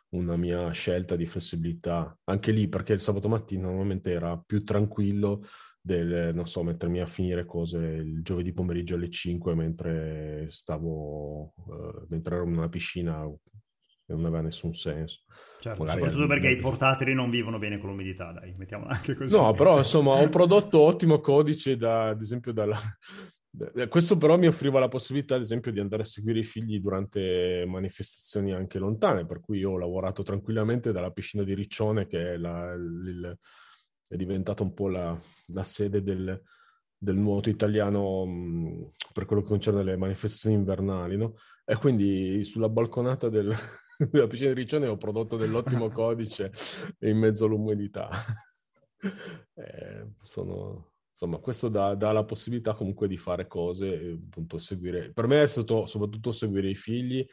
una 0.10 0.36
mia 0.36 0.70
scelta 0.70 1.16
di 1.16 1.26
flessibilità. 1.26 2.16
Anche 2.26 2.52
lì, 2.52 2.68
perché 2.68 2.94
il 2.94 3.02
sabato 3.02 3.28
mattina 3.28 3.66
normalmente 3.66 4.12
era 4.12 4.38
più 4.38 4.64
tranquillo 4.64 5.44
del, 5.82 6.30
non 6.36 6.46
so, 6.46 6.62
mettermi 6.62 7.00
a 7.00 7.08
finire 7.08 7.46
cose 7.46 7.80
il 7.80 8.22
giovedì 8.22 8.54
pomeriggio 8.54 8.94
alle 8.94 9.10
5 9.10 9.56
mentre 9.56 10.46
stavo, 10.52 11.54
uh, 11.66 12.06
mentre 12.10 12.36
ero 12.36 12.46
in 12.46 12.58
una 12.58 12.70
piscina 12.70 13.28
non 14.12 14.26
aveva 14.26 14.42
nessun 14.42 14.74
senso. 14.74 15.22
Certo, 15.60 15.88
soprattutto 15.88 16.28
perché 16.28 16.50
i 16.50 16.58
portatili 16.58 17.14
non 17.14 17.30
vivono 17.30 17.60
bene 17.60 17.78
con 17.78 17.90
l'umidità, 17.90 18.32
dai, 18.32 18.54
mettiamola 18.58 18.92
anche 18.92 19.14
così. 19.14 19.36
No, 19.36 19.54
però 19.54 19.78
insomma 19.80 20.14
ho 20.14 20.28
prodotto 20.30 20.80
ottimo 20.80 21.20
codice, 21.20 21.78
da, 21.78 22.10
ad 22.10 22.22
esempio 22.22 22.52
dalla... 22.52 22.78
Questo 23.90 24.18
però 24.18 24.38
mi 24.38 24.48
offriva 24.48 24.80
la 24.80 24.88
possibilità, 24.88 25.36
ad 25.36 25.42
esempio, 25.42 25.74
di 25.74 25.82
andare 25.82 26.04
a 26.04 26.06
seguire 26.06 26.40
i 26.40 26.44
figli 26.44 26.80
durante 26.80 27.66
manifestazioni 27.68 28.54
anche 28.54 28.80
lontane, 28.80 29.26
per 29.26 29.42
cui 29.42 29.60
io 29.60 29.72
ho 29.72 29.78
lavorato 29.78 30.24
tranquillamente 30.24 30.94
dalla 30.94 31.12
piscina 31.12 31.44
di 31.44 31.54
Riccione, 31.54 32.08
che 32.08 32.34
è, 32.34 32.38
la, 32.38 32.72
il, 32.72 33.38
è 34.08 34.16
diventata 34.16 34.64
un 34.64 34.74
po' 34.74 34.88
la, 34.88 35.20
la 35.54 35.64
sede 35.64 36.02
del, 36.02 36.42
del 36.98 37.16
nuoto 37.16 37.50
italiano 37.50 38.26
mh, 38.26 38.90
per 39.14 39.26
quello 39.26 39.42
che 39.42 39.50
concerne 39.50 39.84
le 39.84 39.98
manifestazioni 39.98 40.56
invernali, 40.56 41.18
no? 41.18 41.36
E 41.66 41.76
quindi 41.76 42.44
sulla 42.44 42.70
balconata 42.70 43.28
del, 43.28 43.54
della 44.10 44.28
piscina 44.28 44.54
di 44.54 44.62
Riccione 44.62 44.88
ho 44.88 44.98
prodotto 44.98 45.38
dell'ottimo 45.38 45.90
codice 45.92 46.52
in 47.00 47.18
mezzo 47.18 47.46
all'umidità. 47.46 48.10
eh, 49.56 50.08
sono, 50.24 50.94
insomma, 51.10 51.38
questo 51.38 51.70
dà, 51.70 51.96
dà, 51.96 52.12
la 52.12 52.24
possibilità 52.24 52.74
comunque 52.74 53.08
di 53.08 53.18
fare 53.18 53.48
cose, 53.48 53.88
e 53.88 54.12
appunto 54.12 54.58
seguire. 54.58 55.12
Per 55.12 55.28
me 55.28 55.44
è 55.44 55.48
stato 55.48 55.86
soprattutto 55.86 56.32
seguire 56.32 56.70
i 56.70 56.76
figli 56.76 57.26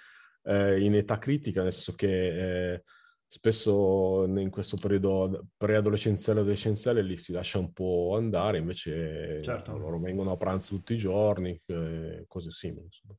eh, 0.45 0.81
in 0.83 0.95
età 0.95 1.19
critica, 1.19 1.63
nel 1.63 1.73
senso 1.73 1.95
che 1.95 2.73
eh, 2.75 2.83
spesso 3.27 4.25
in 4.25 4.51
questo 4.51 4.77
periodo 4.77 5.49
preadolescenziale 5.57 6.39
e 6.39 6.43
adolescenziale 6.43 7.03
lì 7.03 7.17
si 7.17 7.33
lascia 7.33 7.59
un 7.59 7.73
po' 7.73 8.15
andare, 8.17 8.59
invece 8.59 9.43
certo. 9.43 9.77
loro 9.77 9.99
vengono 9.99 10.33
a 10.33 10.37
pranzo 10.37 10.75
tutti 10.77 10.95
i 10.95 10.99
giorni, 10.99 11.59
eh, 11.67 12.25
cose 12.27 12.51
simili. 12.51 12.85
Insomma. 12.85 13.15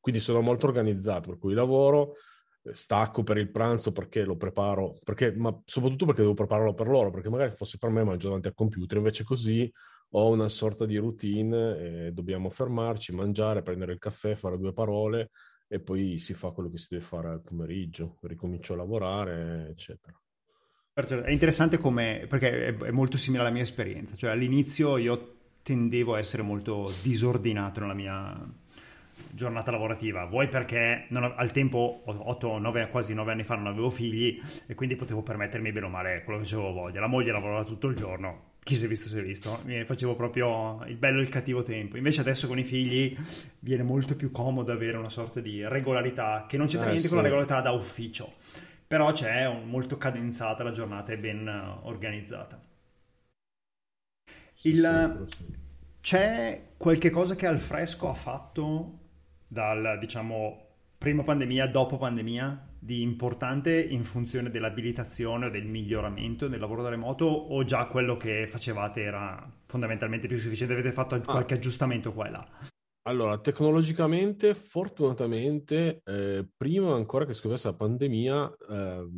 Quindi 0.00 0.20
sono 0.20 0.40
molto 0.40 0.66
organizzato, 0.66 1.28
per 1.28 1.38
cui 1.38 1.54
lavoro, 1.54 2.14
eh, 2.14 2.31
stacco 2.72 3.22
per 3.22 3.38
il 3.38 3.50
pranzo 3.50 3.92
perché 3.92 4.24
lo 4.24 4.36
preparo, 4.36 4.94
perché, 5.04 5.32
ma 5.34 5.56
soprattutto 5.64 6.06
perché 6.06 6.22
devo 6.22 6.34
prepararlo 6.34 6.74
per 6.74 6.86
loro, 6.86 7.10
perché 7.10 7.28
magari 7.28 7.50
fosse 7.50 7.78
per 7.78 7.90
me 7.90 8.04
mangio 8.04 8.28
davanti 8.28 8.48
al 8.48 8.54
computer, 8.54 8.98
invece 8.98 9.24
così 9.24 9.70
ho 10.10 10.30
una 10.30 10.48
sorta 10.48 10.84
di 10.84 10.96
routine, 10.96 11.78
eh, 11.78 12.12
dobbiamo 12.12 12.50
fermarci, 12.50 13.14
mangiare, 13.14 13.62
prendere 13.62 13.92
il 13.92 13.98
caffè, 13.98 14.34
fare 14.34 14.58
due 14.58 14.72
parole 14.72 15.30
e 15.66 15.80
poi 15.80 16.18
si 16.18 16.34
fa 16.34 16.50
quello 16.50 16.68
che 16.68 16.78
si 16.78 16.88
deve 16.90 17.04
fare 17.04 17.28
al 17.28 17.40
pomeriggio, 17.40 18.18
ricomincio 18.22 18.74
a 18.74 18.76
lavorare, 18.76 19.68
eccetera. 19.70 20.14
Certo, 20.94 21.22
è 21.22 21.30
interessante 21.30 21.78
come, 21.78 22.26
perché 22.28 22.76
è 22.76 22.90
molto 22.90 23.16
simile 23.16 23.42
alla 23.42 23.50
mia 23.50 23.62
esperienza, 23.62 24.14
cioè 24.14 24.30
all'inizio 24.30 24.98
io 24.98 25.36
tendevo 25.62 26.14
a 26.14 26.18
essere 26.18 26.42
molto 26.42 26.92
disordinato 27.02 27.80
nella 27.80 27.94
mia 27.94 28.60
giornata 29.30 29.70
lavorativa, 29.70 30.24
vuoi 30.24 30.48
perché 30.48 31.06
non, 31.08 31.32
al 31.36 31.50
tempo, 31.52 32.02
8, 32.04 32.58
9, 32.58 32.88
quasi 32.88 33.14
9 33.14 33.32
anni 33.32 33.44
fa, 33.44 33.54
non 33.54 33.66
avevo 33.66 33.90
figli 33.90 34.40
e 34.66 34.74
quindi 34.74 34.96
potevo 34.96 35.22
permettermi 35.22 35.72
bene 35.72 35.86
o 35.86 35.88
male 35.88 36.22
quello 36.24 36.40
che 36.40 36.54
avevo 36.54 36.72
voglia. 36.72 37.00
La 37.00 37.06
moglie 37.06 37.32
lavorava 37.32 37.64
tutto 37.64 37.88
il 37.88 37.96
giorno, 37.96 38.50
chi 38.64 38.76
si 38.76 38.84
è 38.84 38.88
visto 38.88 39.08
si 39.08 39.18
è 39.18 39.22
visto, 39.22 39.60
mi 39.64 39.84
facevo 39.84 40.14
proprio 40.14 40.84
il 40.86 40.96
bello 40.96 41.18
e 41.18 41.22
il 41.22 41.28
cattivo 41.28 41.62
tempo. 41.62 41.96
Invece 41.96 42.20
adesso 42.20 42.46
con 42.46 42.58
i 42.58 42.64
figli 42.64 43.16
viene 43.58 43.82
molto 43.82 44.14
più 44.14 44.30
comodo 44.30 44.72
avere 44.72 44.96
una 44.96 45.10
sorta 45.10 45.40
di 45.40 45.66
regolarità 45.66 46.46
che 46.48 46.56
non 46.56 46.66
c'entra 46.66 46.86
eh, 46.86 46.90
niente 46.90 47.08
sì. 47.08 47.08
con 47.08 47.18
la 47.18 47.24
regolarità 47.24 47.60
da 47.60 47.72
ufficio, 47.72 48.34
però 48.86 49.10
c'è 49.12 49.46
un, 49.46 49.68
molto 49.68 49.98
cadenzata 49.98 50.62
la 50.62 50.70
giornata 50.70 51.12
e 51.12 51.18
ben 51.18 51.48
organizzata. 51.82 52.60
Il, 54.64 55.26
c'è 56.00 56.68
qualche 56.76 57.10
cosa 57.10 57.34
che 57.34 57.46
Alfresco 57.46 58.08
ha 58.08 58.14
fatto 58.14 58.98
dal, 59.52 59.98
diciamo, 60.00 60.68
prima 60.96 61.22
pandemia, 61.22 61.66
dopo 61.66 61.98
pandemia, 61.98 62.70
di 62.78 63.02
importante 63.02 63.82
in 63.82 64.02
funzione 64.02 64.50
dell'abilitazione 64.50 65.46
o 65.46 65.50
del 65.50 65.66
miglioramento 65.66 66.48
del 66.48 66.58
lavoro 66.58 66.82
da 66.82 66.88
remoto 66.88 67.26
o 67.26 67.62
già 67.64 67.86
quello 67.86 68.16
che 68.16 68.46
facevate 68.48 69.02
era 69.02 69.46
fondamentalmente 69.66 70.26
più 70.26 70.38
sufficiente? 70.38 70.72
Avete 70.72 70.92
fatto 70.92 71.16
ah. 71.16 71.20
qualche 71.20 71.54
aggiustamento 71.54 72.14
qua 72.14 72.28
e 72.28 72.30
là? 72.30 72.48
Allora, 73.02 73.38
tecnologicamente, 73.38 74.54
fortunatamente, 74.54 76.00
eh, 76.02 76.48
prima 76.56 76.94
ancora 76.94 77.26
che 77.26 77.34
scoppiasse 77.34 77.68
la 77.68 77.74
pandemia, 77.74 78.56
eh, 78.70 79.08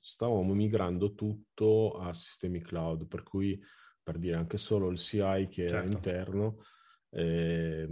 stavamo 0.00 0.54
migrando 0.54 1.14
tutto 1.14 2.00
a 2.00 2.12
sistemi 2.14 2.60
cloud, 2.60 3.06
per 3.06 3.22
cui, 3.22 3.62
per 4.02 4.18
dire, 4.18 4.34
anche 4.34 4.56
solo 4.56 4.90
il 4.90 4.96
CI 4.96 5.46
che 5.50 5.68
certo. 5.68 5.76
era 5.76 5.84
interno, 5.84 6.56
eh, 7.10 7.86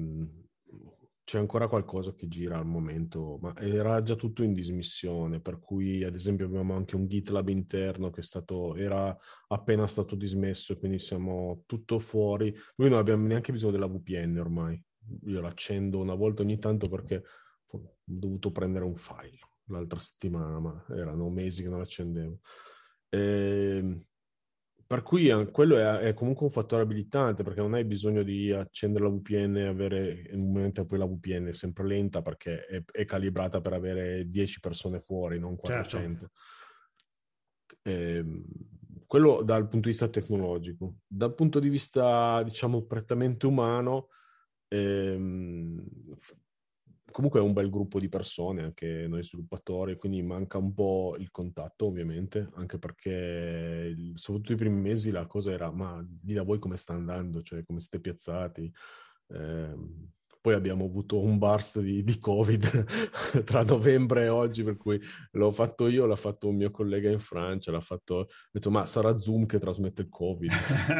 c'è 1.26 1.40
ancora 1.40 1.66
qualcosa 1.66 2.12
che 2.14 2.28
gira 2.28 2.56
al 2.56 2.66
momento, 2.66 3.36
ma 3.40 3.52
era 3.56 4.00
già 4.00 4.14
tutto 4.14 4.44
in 4.44 4.52
dismissione, 4.52 5.40
per 5.40 5.58
cui 5.58 6.04
ad 6.04 6.14
esempio 6.14 6.46
abbiamo 6.46 6.76
anche 6.76 6.94
un 6.94 7.08
GitLab 7.08 7.48
interno 7.48 8.10
che 8.10 8.22
stato, 8.22 8.76
era 8.76 9.14
appena 9.48 9.88
stato 9.88 10.14
dismesso 10.14 10.76
quindi 10.76 11.00
siamo 11.00 11.64
tutto 11.66 11.98
fuori. 11.98 12.54
Noi 12.76 12.90
non 12.90 13.00
abbiamo 13.00 13.26
neanche 13.26 13.50
bisogno 13.50 13.72
della 13.72 13.88
VPN 13.88 14.38
ormai, 14.38 14.80
io 15.24 15.40
l'accendo 15.40 15.98
una 15.98 16.14
volta 16.14 16.42
ogni 16.42 16.60
tanto 16.60 16.88
perché 16.88 17.24
ho 17.70 17.96
dovuto 18.04 18.52
prendere 18.52 18.84
un 18.84 18.94
file 18.94 19.40
l'altra 19.64 19.98
settimana, 19.98 20.60
ma 20.60 20.84
erano 20.90 21.28
mesi 21.28 21.62
che 21.62 21.68
non 21.68 21.80
l'accendevo. 21.80 22.38
Ehm, 23.08 24.00
per 24.86 25.02
cui 25.02 25.28
quello 25.50 25.78
è, 25.78 25.98
è, 25.98 26.14
comunque 26.14 26.46
un 26.46 26.52
fattore 26.52 26.82
abilitante 26.82 27.42
perché 27.42 27.60
non 27.60 27.74
hai 27.74 27.84
bisogno 27.84 28.22
di 28.22 28.52
accendere 28.52 29.04
la 29.04 29.10
VPN 29.10 29.56
e 29.56 29.66
avere 29.66 30.28
in 30.30 30.40
un 30.40 30.52
momento 30.52 30.84
poi 30.84 30.98
la 30.98 31.06
VPN 31.06 31.46
è 31.46 31.52
sempre 31.52 31.86
lenta 31.86 32.22
perché 32.22 32.66
è, 32.66 32.82
è 32.92 33.04
calibrata 33.04 33.60
per 33.60 33.72
avere 33.72 34.28
10 34.28 34.60
persone 34.60 35.00
fuori, 35.00 35.38
non 35.38 35.56
400. 35.56 36.18
Certo. 36.18 36.30
Eh, 37.82 38.24
quello 39.06 39.42
dal 39.42 39.62
punto 39.62 39.86
di 39.86 39.90
vista 39.90 40.08
tecnologico. 40.08 40.96
Dal 41.06 41.34
punto 41.34 41.58
di 41.58 41.68
vista, 41.68 42.42
diciamo, 42.42 42.84
prettamente 42.86 43.46
umano, 43.46 44.08
ehm, 44.68 45.84
comunque 47.16 47.40
è 47.40 47.42
un 47.42 47.54
bel 47.54 47.70
gruppo 47.70 47.98
di 47.98 48.10
persone, 48.10 48.62
anche 48.62 49.06
noi 49.08 49.24
sviluppatori, 49.24 49.96
quindi 49.96 50.20
manca 50.20 50.58
un 50.58 50.74
po' 50.74 51.16
il 51.18 51.30
contatto 51.30 51.86
ovviamente, 51.86 52.50
anche 52.56 52.78
perché 52.78 53.96
soprattutto 54.16 54.52
i 54.52 54.56
primi 54.56 54.78
mesi 54.78 55.10
la 55.10 55.24
cosa 55.24 55.50
era 55.50 55.70
ma 55.70 55.98
lì 56.24 56.34
da 56.34 56.42
voi 56.42 56.58
come 56.58 56.76
sta 56.76 56.92
andando, 56.92 57.40
cioè 57.40 57.64
come 57.64 57.80
siete 57.80 58.00
piazzati. 58.00 58.70
Eh, 59.28 59.74
poi 60.42 60.52
abbiamo 60.52 60.84
avuto 60.84 61.18
un 61.18 61.38
burst 61.38 61.80
di, 61.80 62.04
di, 62.04 62.18
Covid 62.18 62.84
tra 63.44 63.62
novembre 63.62 64.24
e 64.24 64.28
oggi, 64.28 64.62
per 64.62 64.76
cui 64.76 65.00
l'ho 65.32 65.50
fatto 65.52 65.88
io, 65.88 66.04
l'ha 66.04 66.16
fatto 66.16 66.48
un 66.48 66.56
mio 66.56 66.70
collega 66.70 67.10
in 67.10 67.18
Francia, 67.18 67.72
l'ha 67.72 67.80
fatto, 67.80 68.14
ho 68.14 68.26
detto 68.52 68.70
ma 68.70 68.84
sarà 68.84 69.16
Zoom 69.16 69.46
che 69.46 69.58
trasmette 69.58 70.02
il 70.02 70.10
Covid, 70.10 70.52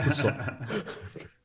non 0.03 0.13
so. 0.13 0.35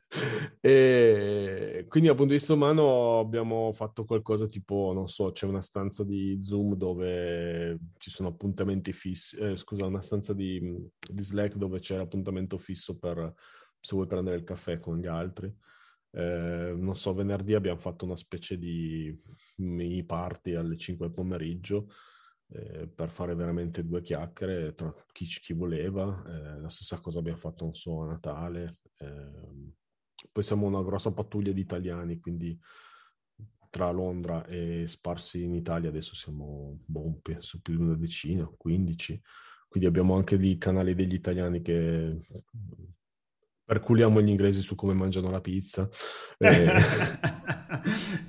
E 0.63 1.85
quindi 1.87 2.07
dal 2.07 2.15
punto 2.15 2.33
di 2.33 2.37
vista 2.37 2.53
umano 2.53 3.17
abbiamo 3.17 3.73
fatto 3.73 4.05
qualcosa 4.05 4.45
tipo, 4.45 4.91
non 4.93 5.07
so, 5.07 5.31
c'è 5.31 5.47
una 5.47 5.61
stanza 5.61 6.03
di 6.03 6.37
Zoom 6.39 6.75
dove 6.75 7.79
ci 7.97 8.11
sono 8.11 8.29
appuntamenti 8.29 8.93
fissi, 8.93 9.37
eh, 9.37 9.55
scusa, 9.55 9.87
una 9.87 10.03
stanza 10.03 10.33
di, 10.33 10.59
di, 10.59 11.23
Slack 11.23 11.55
dove 11.55 11.79
c'è 11.79 11.97
l'appuntamento 11.97 12.59
fisso 12.59 12.95
per 12.99 13.33
se 13.79 13.95
vuoi 13.95 14.05
prendere 14.05 14.35
il 14.37 14.43
caffè 14.43 14.77
con 14.77 14.99
gli 14.99 15.07
altri. 15.07 15.51
Eh, 16.11 16.73
non 16.77 16.95
so, 16.95 17.13
venerdì 17.15 17.55
abbiamo 17.55 17.79
fatto 17.79 18.05
una 18.05 18.15
specie 18.15 18.57
di 18.59 19.19
mini 19.57 20.03
party 20.05 20.53
alle 20.53 20.77
5 20.77 21.07
del 21.07 21.15
pomeriggio 21.15 21.87
eh, 22.49 22.87
per 22.87 23.09
fare 23.09 23.33
veramente 23.33 23.83
due 23.83 24.01
chiacchiere 24.01 24.73
tra 24.75 24.93
chi, 25.11 25.25
chi 25.25 25.53
voleva. 25.53 26.23
Eh, 26.27 26.59
la 26.61 26.69
stessa 26.69 26.99
cosa 26.99 27.17
abbiamo 27.17 27.39
fatto, 27.39 27.63
non 27.63 27.73
so, 27.73 28.03
a 28.03 28.07
Natale. 28.07 28.77
Eh, 28.97 29.79
poi 30.31 30.43
siamo 30.43 30.67
una 30.67 30.83
grossa 30.83 31.11
pattuglia 31.13 31.51
di 31.51 31.61
italiani, 31.61 32.19
quindi 32.19 32.59
tra 33.69 33.89
Londra 33.89 34.45
e 34.45 34.85
sparsi 34.85 35.43
in 35.43 35.55
Italia 35.55 35.89
adesso 35.89 36.13
siamo 36.13 36.79
bombe, 36.85 37.37
su 37.41 37.61
più 37.61 37.77
di 37.77 37.81
una 37.81 37.95
decina, 37.95 38.45
15. 38.57 39.21
Quindi 39.69 39.87
abbiamo 39.87 40.15
anche 40.15 40.35
lì 40.35 40.57
canali 40.57 40.93
degli 40.93 41.13
italiani 41.13 41.61
che 41.61 42.17
perculiamo 43.71 44.19
gli 44.19 44.27
inglesi 44.27 44.61
su 44.61 44.75
come 44.75 44.93
mangiano 44.93 45.31
la 45.31 45.39
pizza. 45.39 45.87
Eh... 46.41 46.73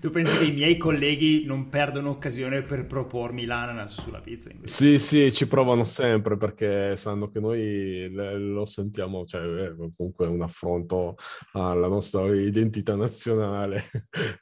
tu 0.01 0.11
pensi 0.11 0.39
che 0.39 0.45
i 0.45 0.53
miei 0.53 0.77
colleghi 0.77 1.45
non 1.45 1.69
perdono 1.69 2.11
occasione 2.11 2.61
per 2.61 2.87
propormi 2.87 3.45
l'ananas 3.45 4.01
sulla 4.01 4.21
pizza? 4.21 4.51
Sì, 4.63 4.99
sì, 4.99 5.33
ci 5.33 5.49
provano 5.49 5.85
sempre 5.85 6.37
perché 6.37 6.97
sanno 6.97 7.29
che 7.29 7.41
noi 7.41 8.09
lo 8.11 8.65
sentiamo, 8.67 9.25
cioè 9.25 9.43
è 9.43 9.75
comunque 9.97 10.27
un 10.27 10.43
affronto 10.43 11.17
alla 11.53 11.89
nostra 11.89 12.33
identità 12.35 12.95
nazionale. 12.95 13.83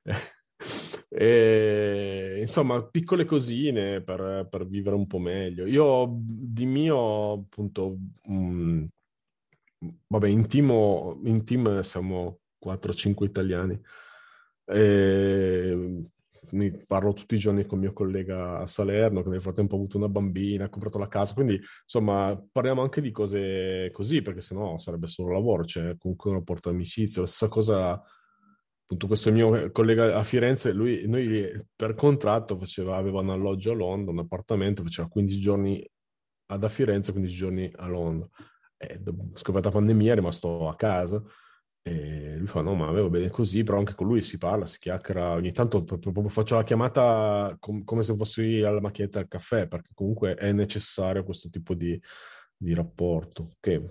E, 1.12 2.36
insomma, 2.38 2.86
piccole 2.86 3.24
cosine 3.24 4.00
per, 4.00 4.46
per, 4.48 4.64
vivere 4.66 4.94
un 4.94 5.06
po' 5.06 5.18
meglio. 5.18 5.66
Io 5.66 6.08
di 6.22 6.66
mio, 6.66 7.32
appunto, 7.32 7.96
mh, 8.26 8.32
mm, 8.32 8.84
vabbè, 10.06 10.28
in 10.28 10.46
team, 10.46 10.70
in 11.24 11.44
team 11.44 11.80
siamo 11.80 12.40
4-5 12.64 13.24
italiani. 13.24 13.80
E 14.66 16.04
mi 16.52 16.72
parlo 16.86 17.12
tutti 17.12 17.34
i 17.34 17.38
giorni 17.38 17.64
con 17.64 17.78
mio 17.78 17.92
collega 17.92 18.58
a 18.58 18.66
Salerno, 18.66 19.22
che 19.22 19.28
nel 19.28 19.42
frattempo 19.42 19.74
ha 19.74 19.78
avuto 19.78 19.96
una 19.96 20.08
bambina, 20.08 20.64
ha 20.64 20.68
comprato 20.68 20.98
la 20.98 21.08
casa, 21.08 21.34
quindi 21.34 21.60
insomma 21.82 22.40
parliamo 22.50 22.82
anche 22.82 23.00
di 23.00 23.10
cose 23.10 23.90
così, 23.92 24.22
perché 24.22 24.40
sennò 24.40 24.78
sarebbe 24.78 25.06
solo 25.06 25.32
lavoro, 25.32 25.64
cioè 25.64 25.96
comunque 25.98 26.30
un 26.30 26.36
rapporto 26.36 26.70
d'amicizia, 26.70 27.22
la 27.22 27.28
stessa 27.28 27.48
cosa, 27.48 27.92
appunto 28.82 29.06
questo 29.06 29.30
mio 29.30 29.70
collega 29.70 30.16
a 30.16 30.22
Firenze, 30.22 30.72
lui, 30.72 31.06
noi 31.06 31.50
per 31.76 31.94
contratto 31.94 32.56
faceva, 32.58 32.96
aveva 32.96 33.20
un 33.20 33.30
alloggio 33.30 33.72
a 33.72 33.74
Londra, 33.74 34.12
un 34.12 34.18
appartamento, 34.18 34.82
faceva 34.82 35.08
15 35.08 35.40
giorni 35.40 35.90
ad 36.46 36.64
a 36.64 36.68
Firenze, 36.68 37.12
15 37.12 37.36
giorni 37.36 37.70
a 37.76 37.86
Londra 37.86 38.28
eh, 38.80 38.98
scoppiata 39.34 39.68
la 39.68 39.74
pandemia 39.74 40.12
è 40.12 40.14
rimasto 40.14 40.68
a 40.68 40.74
casa 40.74 41.22
e 41.82 42.36
lui 42.36 42.46
fa 42.46 42.62
no 42.62 42.74
ma 42.74 42.88
a 42.88 42.92
va 42.92 43.08
bene 43.08 43.30
così 43.30 43.62
però 43.62 43.78
anche 43.78 43.94
con 43.94 44.06
lui 44.06 44.22
si 44.22 44.38
parla, 44.38 44.66
si 44.66 44.78
chiacchiera. 44.78 45.32
Ogni 45.32 45.52
tanto 45.52 45.82
proprio 45.84 46.28
faccio 46.28 46.56
la 46.56 46.64
chiamata 46.64 47.56
com- 47.58 47.84
come 47.84 48.02
se 48.02 48.16
fossi 48.16 48.62
alla 48.62 48.80
macchinetta 48.80 49.18
del 49.18 49.28
caffè 49.28 49.66
perché 49.66 49.90
comunque 49.94 50.34
è 50.34 50.52
necessario 50.52 51.24
questo 51.24 51.48
tipo 51.50 51.74
di, 51.74 52.00
di 52.56 52.74
rapporto 52.74 53.48
che 53.60 53.82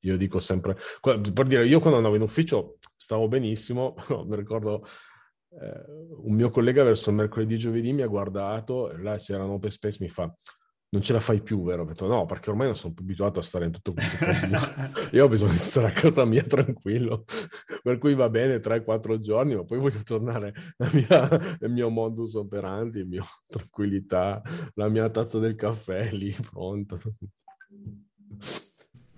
io 0.00 0.16
dico 0.16 0.38
sempre 0.38 0.76
per 1.00 1.46
dire 1.46 1.66
io 1.66 1.80
quando 1.80 1.96
andavo 1.96 2.14
in 2.14 2.22
ufficio 2.22 2.78
stavo 2.96 3.26
benissimo 3.26 3.94
mi 4.26 4.36
ricordo 4.36 4.84
eh, 5.50 5.84
un 6.22 6.34
mio 6.34 6.50
collega 6.50 6.84
verso 6.84 7.10
mercoledì 7.10 7.58
giovedì 7.58 7.92
mi 7.92 8.02
ha 8.02 8.06
guardato 8.06 8.92
e 8.92 8.98
là 8.98 9.16
c'era 9.16 9.42
un 9.44 9.50
open 9.50 9.70
space 9.70 9.98
mi 10.00 10.08
fa 10.08 10.32
non 10.90 11.02
ce 11.02 11.12
la 11.12 11.20
fai 11.20 11.42
più, 11.42 11.62
vero? 11.64 11.82
Ho 11.82 11.84
detto 11.84 12.06
no, 12.06 12.24
perché 12.24 12.48
ormai 12.48 12.66
non 12.66 12.76
sono 12.76 12.94
più 12.94 13.04
abituato 13.04 13.40
a 13.40 13.42
stare 13.42 13.66
in 13.66 13.72
tutto 13.72 13.92
questo. 13.92 14.16
Io 15.12 15.24
ho 15.24 15.28
bisogno 15.28 15.52
di 15.52 15.58
stare 15.58 15.88
a 15.88 15.90
casa 15.90 16.24
mia 16.24 16.42
tranquillo, 16.42 17.24
per 17.82 17.98
cui 17.98 18.14
va 18.14 18.30
bene 18.30 18.58
3-4 18.58 19.18
giorni, 19.18 19.54
ma 19.54 19.64
poi 19.64 19.78
voglio 19.78 20.02
tornare 20.02 20.54
al 20.78 21.70
mio 21.70 21.90
modus 21.90 22.34
operandi, 22.34 23.00
la 23.00 23.06
mia 23.06 23.22
tranquillità, 23.46 24.40
la 24.74 24.88
mia 24.88 25.08
tazza 25.10 25.38
del 25.38 25.56
caffè 25.56 26.10
lì 26.12 26.34
pronta. 26.50 26.96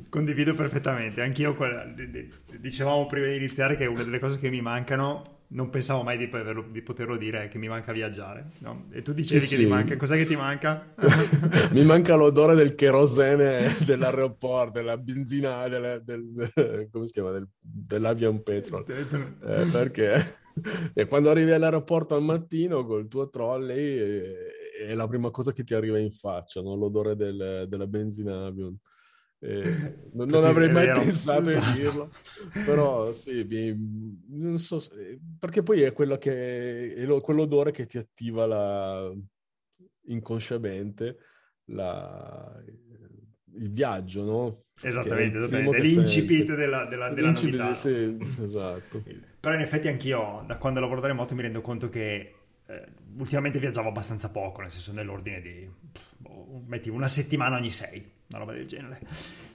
Condivido 0.09 0.55
perfettamente, 0.57 1.23
anch'io 1.23 1.57
dicevamo 2.59 3.07
prima 3.07 3.27
di 3.27 3.37
iniziare 3.37 3.77
che 3.77 3.87
una 3.87 4.03
delle 4.03 4.19
cose 4.19 4.41
che 4.41 4.51
mi 4.51 4.61
mancano 4.61 5.39
non 5.53 5.71
pensavo 5.71 6.03
mai 6.03 6.17
di, 6.17 6.29
poterlo, 6.29 6.67
di 6.71 6.83
poterlo 6.83 7.17
dire 7.17 7.49
che 7.49 7.59
mi 7.59 7.69
manca 7.69 7.93
viaggiare. 7.93 8.51
No? 8.59 8.87
E 8.91 9.03
tu 9.03 9.13
dicevi 9.13 9.41
sì, 9.41 9.57
che 9.57 9.63
ti 9.63 9.69
manca. 9.69 9.97
Cos'è 9.97 10.17
che 10.17 10.27
ti 10.27 10.37
manca? 10.37 10.95
mi 11.73 11.85
manca 11.85 12.15
l'odore 12.15 12.55
del 12.55 12.75
kerosene 12.75 13.75
dell'aeroporto, 13.85 14.79
della 14.79 14.97
benzina, 14.97 15.69
della, 15.69 15.99
del, 15.99 16.89
come 16.91 17.07
si 17.07 17.13
chiama? 17.13 17.33
Del, 17.33 17.49
dell'avion 17.61 18.43
petrol. 18.43 18.85
Eh, 18.89 19.67
perché 19.71 20.39
e 20.95 21.07
quando 21.07 21.31
arrivi 21.31 21.53
all'aeroporto 21.53 22.15
al 22.15 22.23
mattino 22.23 22.85
col 22.85 23.09
tuo 23.09 23.29
trolley 23.29 23.97
è, 23.97 24.89
è 24.89 24.95
la 24.95 25.07
prima 25.07 25.31
cosa 25.31 25.53
che 25.53 25.65
ti 25.65 25.75
arriva 25.75 25.99
in 25.99 26.11
faccia, 26.11 26.61
no? 26.61 26.75
l'odore 26.75 27.17
del, 27.17 27.67
della 27.69 27.87
benzina 27.87 28.47
avion. 28.47 28.77
Eh, 29.43 30.11
non, 30.13 30.29
non 30.29 30.45
avrei 30.45 30.71
mai 30.71 30.85
vero. 30.85 31.01
pensato 31.01 31.49
esatto. 31.49 31.73
di 31.73 31.81
dirlo, 31.81 32.13
però 32.67 33.15
sì, 33.15 33.43
mi, 33.45 33.75
non 34.29 34.59
so 34.59 34.79
se, 34.81 35.19
perché 35.39 35.63
poi 35.63 35.81
è, 35.81 35.93
quello 35.93 36.19
che, 36.19 36.93
è 36.95 37.05
lo, 37.07 37.23
quell'odore 37.23 37.71
che 37.71 37.87
ti 37.87 37.97
attiva 37.97 38.45
la, 38.45 39.11
inconsciamente 40.09 41.17
la, 41.71 42.55
il 43.55 43.71
viaggio, 43.71 44.25
no? 44.25 44.61
Esattamente, 44.83 45.39
esattamente. 45.39 45.81
l'incipit 45.81 46.55
della, 46.55 46.85
della, 46.85 47.09
della 47.09 47.29
l'incipit, 47.29 47.59
novità. 47.59 47.75
Sì, 47.75 48.19
esatto. 48.43 49.03
Però 49.41 49.55
in 49.55 49.63
effetti 49.63 49.89
anch'io, 49.89 50.45
da 50.47 50.59
quando 50.59 50.81
lavoro 50.81 51.01
da 51.01 51.07
remoto, 51.07 51.35
mi 51.35 51.41
rendo 51.41 51.63
conto 51.63 51.89
che 51.89 52.35
eh, 52.67 52.89
ultimamente 53.17 53.59
viaggiavo 53.59 53.89
abbastanza 53.89 54.29
poco, 54.29 54.61
nel 54.61 54.71
senso 54.71 54.93
nell'ordine 54.93 55.41
di, 55.41 55.67
boh, 56.19 56.63
metti, 56.67 56.91
una 56.91 57.09
settimana 57.09 57.57
ogni 57.57 57.71
sei 57.71 58.19
una 58.31 58.39
roba 58.39 58.53
del 58.53 58.67
genere, 58.67 59.01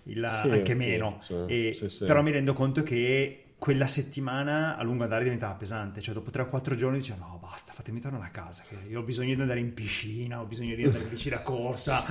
Il, 0.04 0.26
sì, 0.42 0.50
anche 0.50 0.74
meno. 0.76 1.18
Sì, 1.22 1.34
e, 1.48 1.74
sì, 1.74 2.06
però 2.06 2.22
mi 2.22 2.32
rendo 2.32 2.54
conto 2.54 2.84
che 2.84 3.54
quella 3.58 3.88
settimana 3.88 4.76
a 4.76 4.84
lungo 4.84 5.04
andare 5.04 5.24
diventava 5.24 5.54
pesante, 5.56 6.02
cioè 6.02 6.14
dopo 6.14 6.30
3 6.30 6.44
o 6.44 6.50
4 6.50 6.76
giorni 6.76 6.98
dicevo 7.00 7.20
no 7.20 7.40
basta, 7.42 7.74
fatemi 7.74 8.00
tornare 8.02 8.26
a 8.26 8.30
casa, 8.30 8.64
io 8.88 9.00
ho 9.00 9.04
bisogno 9.04 9.34
di 9.34 9.42
andare 9.42 9.60
in 9.60 9.74
piscina, 9.74 10.42
ho 10.42 10.46
bisogno 10.46 10.76
di 10.76 10.84
andare 10.84 11.04
in 11.04 11.10
bici 11.10 11.30
da 11.30 11.40
corsa, 11.42 12.04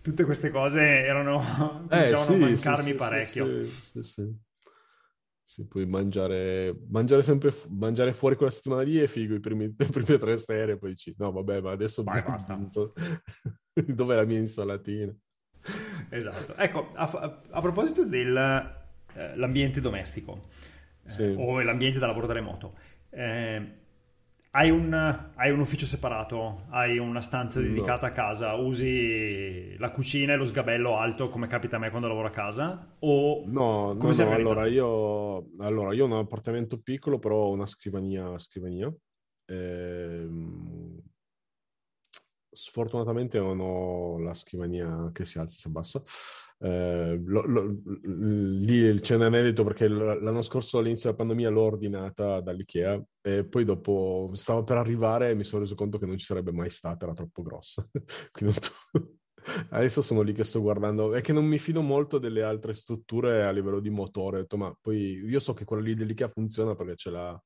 tutte 0.00 0.24
queste 0.24 0.50
cose 0.50 0.80
erano, 0.80 1.86
eh, 1.90 2.08
diciamo, 2.08 2.38
mancarmi 2.38 2.94
parecchio. 2.94 3.46
sì, 3.80 4.02
sì. 4.02 4.44
Sì, 5.48 5.64
puoi 5.68 5.86
mangiare, 5.86 6.76
mangiare 6.88 7.22
sempre 7.22 7.54
mangiare 7.68 8.12
fuori 8.12 8.34
quella 8.34 8.50
settimana 8.50 8.82
lì 8.82 8.96
è 8.96 9.06
figo 9.06 9.32
i 9.36 9.38
primi, 9.38 9.72
le 9.76 9.86
prime 9.86 10.18
tre 10.18 10.36
sere, 10.38 10.76
poi 10.76 10.90
dici 10.90 11.14
no 11.18 11.30
vabbè 11.30 11.60
ma 11.60 11.70
adesso 11.70 12.02
Vai, 12.02 12.20
basta. 12.26 12.58
dov'è 13.72 14.16
la 14.16 14.24
mia 14.24 14.40
insalatina? 14.40 15.14
esatto. 16.10 16.54
Ecco, 16.56 16.90
a, 16.94 17.40
a 17.50 17.60
proposito 17.60 18.04
dell'ambiente 18.04 19.78
eh, 19.78 19.82
domestico 19.82 20.48
eh, 21.04 21.10
sì. 21.10 21.34
o 21.36 21.60
l'ambiente 21.60 21.98
da 21.98 22.06
lavoro 22.06 22.26
da 22.26 22.34
remoto, 22.34 22.74
eh, 23.10 23.84
Hai 24.56 24.70
un, 24.70 24.90
hai 25.34 25.50
un, 25.50 25.60
ufficio 25.60 25.84
separato, 25.84 26.62
hai 26.70 26.96
una 26.96 27.20
stanza 27.20 27.60
dedicata 27.60 28.06
no. 28.06 28.12
a 28.12 28.16
casa, 28.16 28.54
usi 28.54 29.76
la 29.76 29.90
cucina 29.90 30.32
e 30.32 30.36
lo 30.36 30.46
sgabello 30.46 30.96
alto 30.96 31.28
come 31.28 31.46
capita 31.46 31.76
a 31.76 31.78
me 31.78 31.90
quando 31.90 32.08
lavoro 32.08 32.28
a 32.28 32.30
casa? 32.30 32.96
O 33.00 33.42
no, 33.44 33.92
no, 33.92 34.10
no 34.10 34.32
allora, 34.32 34.66
io, 34.66 35.50
allora 35.58 35.92
io 35.92 36.04
ho 36.04 36.06
un 36.06 36.14
appartamento 36.14 36.80
piccolo 36.80 37.18
però 37.18 37.36
ho 37.36 37.50
una 37.50 37.66
scrivania, 37.66 38.38
scrivania. 38.38 38.90
Ehm, 39.44 40.75
sfortunatamente 42.56 43.38
non 43.38 43.60
ho 43.60 44.18
la 44.18 44.32
scrivania 44.32 45.10
che 45.12 45.24
si 45.24 45.38
alza 45.38 45.56
e 45.56 45.60
si 45.60 45.68
abbassa. 45.68 46.02
Eh, 46.58 47.20
lo, 47.22 47.42
lo, 47.46 47.66
lì 48.04 48.98
c'è 49.00 49.16
un 49.16 49.22
aneddoto 49.22 49.62
perché 49.62 49.88
l'anno 49.88 50.40
scorso 50.40 50.78
all'inizio 50.78 51.10
della 51.10 51.22
pandemia 51.22 51.50
l'ho 51.50 51.60
ordinata 51.60 52.40
dall'IKEA 52.40 53.04
e 53.20 53.44
poi 53.44 53.64
dopo 53.64 54.30
stavo 54.32 54.64
per 54.64 54.78
arrivare 54.78 55.30
e 55.30 55.34
mi 55.34 55.44
sono 55.44 55.62
reso 55.62 55.74
conto 55.74 55.98
che 55.98 56.06
non 56.06 56.16
ci 56.16 56.24
sarebbe 56.24 56.52
mai 56.52 56.70
stata, 56.70 57.04
era 57.04 57.14
troppo 57.14 57.42
grossa. 57.42 57.86
Quindi 58.32 58.56
adesso 59.70 60.00
sono 60.00 60.22
lì 60.22 60.32
che 60.32 60.44
sto 60.44 60.62
guardando, 60.62 61.12
è 61.12 61.20
che 61.20 61.34
non 61.34 61.44
mi 61.44 61.58
fido 61.58 61.82
molto 61.82 62.18
delle 62.18 62.42
altre 62.42 62.72
strutture 62.72 63.44
a 63.44 63.50
livello 63.50 63.80
di 63.80 63.90
motore, 63.90 64.38
ho 64.38 64.40
detto, 64.40 64.56
ma 64.56 64.74
poi 64.80 65.22
io 65.24 65.38
so 65.40 65.52
che 65.52 65.64
quella 65.66 65.82
lì 65.82 65.94
dell'IKEA 65.94 66.28
funziona 66.28 66.74
perché 66.74 66.96
ce 66.96 67.10
l'ha 67.10 67.42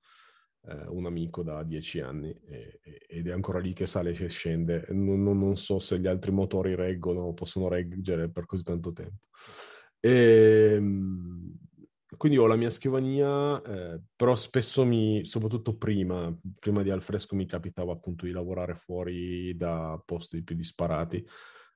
eh, 0.69 0.87
un 0.89 1.07
amico 1.07 1.43
da 1.43 1.63
dieci 1.63 2.01
anni 2.01 2.31
e, 2.49 2.81
ed 3.07 3.29
è 3.29 3.33
ancora 3.33 3.59
lì 3.59 3.73
che 3.73 3.87
sale 3.87 4.11
e 4.11 4.29
scende. 4.29 4.87
Non, 4.91 5.21
non, 5.23 5.39
non, 5.39 5.57
so 5.57 5.79
se 5.79 5.99
gli 5.99 6.07
altri 6.07 6.31
motori 6.31 6.75
reggono 6.75 7.21
o 7.23 7.35
possono 7.35 7.69
reggere 7.69 8.31
per 8.31 8.47
così 8.47 8.65
tanto 8.65 8.93
tempo. 8.93 9.27
E, 9.99 10.75
ehm, 10.77 11.55
quindi 12.17 12.39
ho 12.39 12.47
la 12.47 12.57
mia 12.57 12.71
scrivania, 12.71 13.63
eh, 13.63 14.01
però 14.15 14.35
spesso 14.35 14.85
mi, 14.85 15.25
soprattutto 15.25 15.77
prima, 15.77 16.35
prima 16.59 16.83
di 16.83 16.91
Alfresco 16.91 17.37
mi 17.37 17.47
capitava 17.47 17.93
appunto 17.93 18.27
di 18.27 18.33
lavorare 18.33 18.75
fuori 18.75 19.57
da 19.57 19.99
posti 20.05 20.43
più 20.43 20.57
disparati 20.57 21.25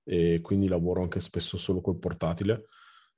e 0.03 0.40
quindi 0.42 0.68
lavoro 0.68 1.01
anche 1.03 1.20
spesso 1.20 1.57
solo 1.57 1.81
col 1.81 1.99
portatile. 1.99 2.66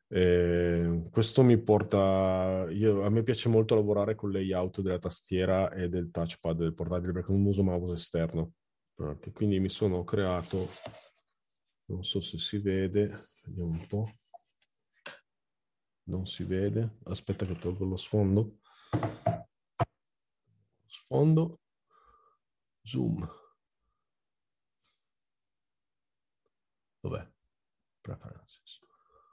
Eh, 0.09 1.03
questo 1.11 1.43
mi 1.43 1.59
porta, 1.61 2.67
io, 2.71 3.03
a 3.05 3.11
me 3.11 3.23
piace 3.23 3.49
molto 3.49 3.75
lavorare 3.75 4.15
con 4.15 4.31
il 4.31 4.37
layout 4.37 4.81
della 4.81 4.99
tastiera 4.99 5.73
e 5.73 5.89
del 5.89 6.11
touchpad 6.11 6.59
del 6.59 6.75
portatile 6.75 7.13
perché 7.13 7.33
non 7.33 7.45
uso 7.45 7.63
mouse 7.63 7.95
esterno. 7.95 8.53
Quindi 9.33 9.59
mi 9.59 9.69
sono 9.69 10.05
creato, 10.05 10.71
non 11.87 12.05
so 12.05 12.21
se 12.21 12.39
si 12.39 12.59
vede, 12.59 13.29
vediamo 13.45 13.71
un 13.71 13.87
po'. 13.87 14.11
Non 16.05 16.25
si 16.27 16.45
vede, 16.45 16.99
aspetta 17.05 17.45
che 17.45 17.59
tolgo 17.59 17.85
lo 17.85 17.97
sfondo. 17.97 18.61
Sfondo, 20.87 21.61
zoom. 22.85 23.29
Dov'è? 27.01 27.29
Preferenze 28.01 28.46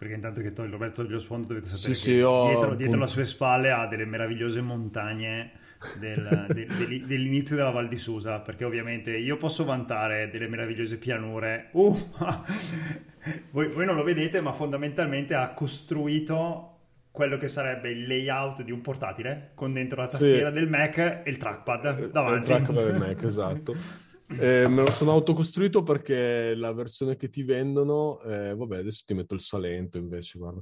perché 0.04 0.16
intanto 0.16 0.42
che 0.42 0.52
togli 0.52 0.70
Roberto 0.70 1.02
toglie 1.02 1.14
lo 1.14 1.20
sfondo 1.22 1.48
dovete 1.48 1.68
sapere 1.68 1.94
sì, 1.94 2.00
che 2.02 2.12
sì, 2.12 2.16
dietro, 2.16 2.76
dietro 2.76 3.00
le 3.00 3.08
sue 3.08 3.26
spalle 3.26 3.72
ha 3.72 3.88
delle 3.88 4.04
meravigliose 4.04 4.60
montagne 4.60 5.52
del, 5.98 6.48
de, 6.52 6.66
de, 6.66 7.06
dell'inizio 7.06 7.56
della 7.56 7.70
Val 7.70 7.88
di 7.88 7.96
Susa, 7.96 8.40
perché 8.40 8.66
ovviamente 8.66 9.16
io 9.16 9.38
posso 9.38 9.64
vantare 9.64 10.30
delle 10.30 10.50
meravigliose 10.50 10.98
pianure. 10.98 11.70
Uh, 11.72 11.98
voi, 13.52 13.70
voi 13.70 13.86
non 13.86 13.96
lo 13.96 14.04
vedete, 14.04 14.42
ma 14.42 14.52
fondamentalmente 14.52 15.36
ha 15.36 15.54
costruito 15.54 16.70
quello 17.10 17.38
che 17.38 17.48
sarebbe 17.48 17.90
il 17.90 18.06
layout 18.06 18.62
di 18.62 18.72
un 18.72 18.82
portatile 18.82 19.52
con 19.54 19.72
dentro 19.72 20.02
la 20.02 20.08
tastiera 20.08 20.50
sì. 20.50 20.54
del 20.56 20.68
Mac 20.68 20.98
e 20.98 21.30
il 21.30 21.38
trackpad 21.38 22.12
davanti. 22.12 22.52
Il 22.52 22.58
trackpad 22.58 22.92
del 22.92 23.00
Mac, 23.00 23.24
esatto. 23.24 23.76
Eh, 24.40 24.68
me 24.68 24.84
lo 24.84 24.92
sono 24.92 25.12
autocostruito 25.12 25.84
perché 25.84 26.56
la 26.56 26.72
versione 26.72 27.16
che 27.16 27.30
ti 27.30 27.44
vendono, 27.44 28.22
eh, 28.22 28.56
vabbè, 28.56 28.78
adesso 28.78 29.04
ti 29.06 29.14
metto 29.14 29.34
il 29.34 29.42
Salento 29.42 29.98
invece, 29.98 30.38
guarda. 30.38 30.62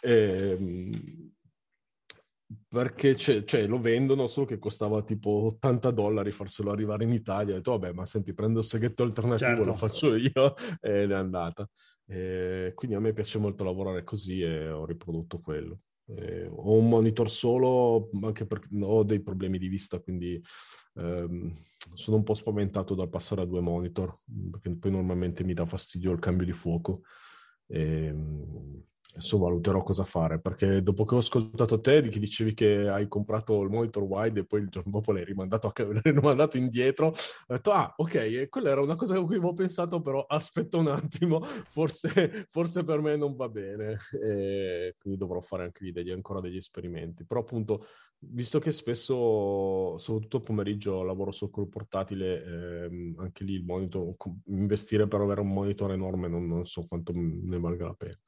Eh, 0.00 0.56
perché 2.66 3.14
cioè, 3.16 3.66
lo 3.66 3.78
vendono 3.78 4.26
solo 4.26 4.46
che 4.46 4.58
costava 4.58 5.02
tipo 5.02 5.30
80 5.30 5.90
dollari 5.90 6.32
farselo 6.32 6.70
arrivare 6.70 7.04
in 7.04 7.12
Italia. 7.12 7.54
Ho 7.54 7.56
detto, 7.56 7.72
vabbè, 7.72 7.92
ma 7.92 8.06
senti, 8.06 8.32
prendo 8.32 8.60
il 8.60 8.64
seghetto 8.64 9.02
alternativo, 9.02 9.48
certo. 9.48 9.64
lo 9.64 9.72
faccio 9.74 10.14
io 10.14 10.54
ed 10.80 11.10
è 11.10 11.14
andata. 11.14 11.68
Eh, 12.06 12.72
quindi 12.74 12.96
a 12.96 13.00
me 13.00 13.12
piace 13.12 13.38
molto 13.38 13.64
lavorare 13.64 14.02
così 14.02 14.40
e 14.40 14.70
ho 14.70 14.86
riprodotto 14.86 15.40
quello. 15.40 15.80
Eh, 16.06 16.46
ho 16.50 16.72
un 16.72 16.88
monitor 16.88 17.30
solo, 17.30 18.08
anche 18.22 18.46
perché 18.46 18.68
ho 18.80 19.02
dei 19.02 19.20
problemi 19.20 19.58
di 19.58 19.68
vista, 19.68 19.98
quindi 19.98 20.42
ehm, 20.98 21.52
sono 21.94 22.16
un 22.16 22.22
po' 22.22 22.34
spaventato 22.34 22.94
dal 22.94 23.08
passare 23.08 23.42
a 23.42 23.44
due 23.44 23.60
monitor, 23.60 24.14
perché 24.50 24.74
poi 24.76 24.90
normalmente 24.90 25.44
mi 25.44 25.54
dà 25.54 25.64
fastidio 25.66 26.12
il 26.12 26.18
cambio 26.20 26.44
di 26.46 26.52
fuoco. 26.52 27.02
E, 27.66 28.06
ehm, 28.06 28.82
adesso 29.18 29.38
valuterò 29.38 29.82
cosa 29.82 30.04
fare, 30.04 30.40
perché 30.40 30.80
dopo 30.82 31.04
che 31.04 31.16
ho 31.16 31.18
ascoltato 31.18 31.80
te 31.80 32.00
che 32.08 32.20
dicevi 32.20 32.54
che 32.54 32.88
hai 32.88 33.08
comprato 33.08 33.60
il 33.62 33.68
monitor 33.68 34.04
wide 34.04 34.40
e 34.40 34.46
poi 34.46 34.60
il 34.60 34.68
giorno 34.68 34.92
dopo 34.92 35.12
l'hai 35.12 35.24
rimandato, 35.24 35.66
a, 35.66 35.72
l'hai 35.82 36.00
rimandato 36.14 36.56
indietro, 36.56 37.08
ho 37.08 37.14
detto, 37.46 37.72
ah, 37.72 37.92
ok, 37.96 38.48
quella 38.48 38.70
era 38.70 38.80
una 38.80 38.96
cosa 38.96 39.16
a 39.16 39.24
cui 39.24 39.36
avevo 39.36 39.52
pensato, 39.52 40.00
però 40.00 40.24
aspetta 40.24 40.78
un 40.78 40.86
attimo, 40.88 41.40
forse, 41.40 42.46
forse 42.48 42.84
per 42.84 43.00
me 43.00 43.16
non 43.16 43.34
va 43.34 43.48
bene, 43.48 43.98
e 44.22 44.94
quindi 45.00 45.18
dovrò 45.18 45.40
fare 45.40 45.64
anche 45.64 45.84
lì 45.84 45.92
degli, 45.92 46.10
ancora 46.10 46.40
degli 46.40 46.56
esperimenti. 46.56 47.26
Però 47.26 47.40
appunto, 47.40 47.84
visto 48.20 48.60
che 48.60 48.70
spesso, 48.70 49.98
soprattutto 49.98 50.40
pomeriggio, 50.40 51.02
lavoro 51.02 51.32
solo 51.32 51.50
col 51.50 51.68
portatile, 51.68 52.44
ehm, 52.44 53.14
anche 53.18 53.42
lì 53.42 53.54
il 53.54 53.64
monitor, 53.64 54.14
investire 54.46 55.08
per 55.08 55.20
avere 55.20 55.40
un 55.40 55.52
monitor 55.52 55.90
enorme 55.92 56.28
non, 56.28 56.46
non 56.46 56.64
so 56.66 56.86
quanto 56.86 57.12
ne 57.14 57.58
valga 57.58 57.86
la 57.86 57.94
pena. 57.94 58.18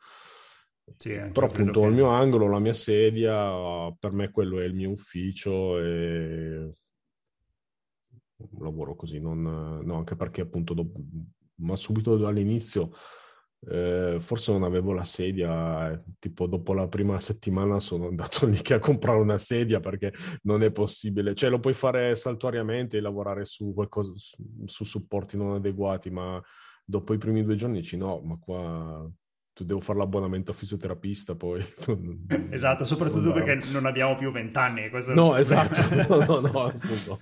Sì, 0.97 1.11
Però 1.33 1.47
appunto 1.47 1.81
che... 1.81 1.87
il 1.87 1.93
mio 1.95 2.09
angolo, 2.09 2.49
la 2.49 2.59
mia 2.59 2.73
sedia, 2.73 3.91
per 3.99 4.13
me 4.13 4.31
quello 4.31 4.61
è 4.61 4.65
il 4.65 4.75
mio 4.75 4.91
ufficio 4.91 5.79
e 5.79 6.73
lavoro 8.59 8.95
così, 8.95 9.21
non, 9.21 9.43
no, 9.83 9.97
anche 9.97 10.17
perché 10.17 10.43
appunto 10.43 10.75
dopo, 10.75 11.01
ma 11.57 11.77
subito 11.77 12.15
all'inizio 12.27 12.91
eh, 13.69 14.17
forse 14.21 14.53
non 14.53 14.63
avevo 14.63 14.93
la 14.93 15.05
sedia, 15.05 15.95
tipo 16.19 16.47
dopo 16.47 16.73
la 16.73 16.89
prima 16.89 17.19
settimana 17.19 17.79
sono 17.81 18.09
andato 18.09 18.47
lì 18.49 18.61
a 18.69 18.79
comprare 18.79 19.19
una 19.19 19.39
sedia 19.39 19.81
perché 19.81 20.13
non 20.43 20.63
è 20.63 20.71
possibile, 20.71 21.35
cioè 21.35 21.51
lo 21.51 21.61
puoi 21.61 21.75
fare 21.75 22.17
saltuariamente 22.17 22.97
e 22.97 23.01
lavorare 23.01 23.45
su 23.45 23.73
qualcosa, 23.75 24.13
su, 24.17 24.43
su 24.65 24.85
supporti 24.85 25.37
non 25.37 25.55
adeguati, 25.55 26.11
ma 26.11 26.43
dopo 26.85 27.13
i 27.13 27.19
primi 27.19 27.45
due 27.45 27.55
giorni 27.57 27.81
dici 27.81 27.97
no, 27.97 28.21
ma 28.21 28.39
qua 28.39 29.09
devo 29.65 29.81
fare 29.81 29.99
l'abbonamento 29.99 30.53
a 30.53 30.55
fisioterapista 30.55 31.35
poi. 31.35 31.65
esatto, 32.51 32.85
soprattutto 32.85 33.33
perché 33.33 33.71
non 33.73 33.87
abbiamo 33.87 34.17
più 34.17 34.31
vent'anni. 34.31 34.91
No, 35.15 35.37
esatto, 35.37 35.81
no, 36.09 36.41
no, 36.41 36.41
no, 36.41 36.81
esatto. 36.89 37.19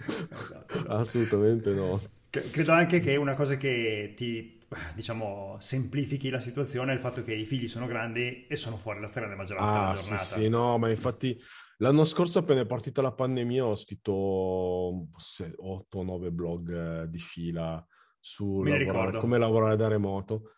assolutamente 0.88 1.72
no. 1.72 2.00
Credo 2.30 2.72
anche 2.72 3.00
che 3.00 3.16
una 3.16 3.34
cosa 3.34 3.56
che 3.56 4.12
ti, 4.14 4.60
diciamo, 4.94 5.56
semplifichi 5.60 6.28
la 6.28 6.40
situazione 6.40 6.92
è 6.92 6.94
il 6.94 7.00
fatto 7.00 7.24
che 7.24 7.34
i 7.34 7.46
figli 7.46 7.68
sono 7.68 7.86
grandi 7.86 8.46
e 8.46 8.54
sono 8.54 8.76
fuori 8.76 9.00
la 9.00 9.06
stragrande 9.06 9.36
maggioranza 9.36 9.72
ah, 9.72 9.90
della 9.92 10.00
giornata. 10.00 10.24
Sì, 10.24 10.40
sì, 10.40 10.48
no, 10.48 10.76
ma 10.76 10.90
infatti 10.90 11.40
l'anno 11.78 12.04
scorso 12.04 12.40
appena 12.40 12.60
è 12.60 12.66
partita 12.66 13.00
la 13.00 13.12
pandemia 13.12 13.64
ho 13.64 13.76
scritto 13.76 14.12
8 14.12 15.98
o 15.98 16.02
9 16.02 16.30
blog 16.30 17.02
eh, 17.02 17.08
di 17.08 17.18
fila 17.18 17.84
su 18.20 18.62
lavorare, 18.62 19.18
come 19.18 19.38
lavorare 19.38 19.76
da 19.76 19.88
remoto 19.88 20.52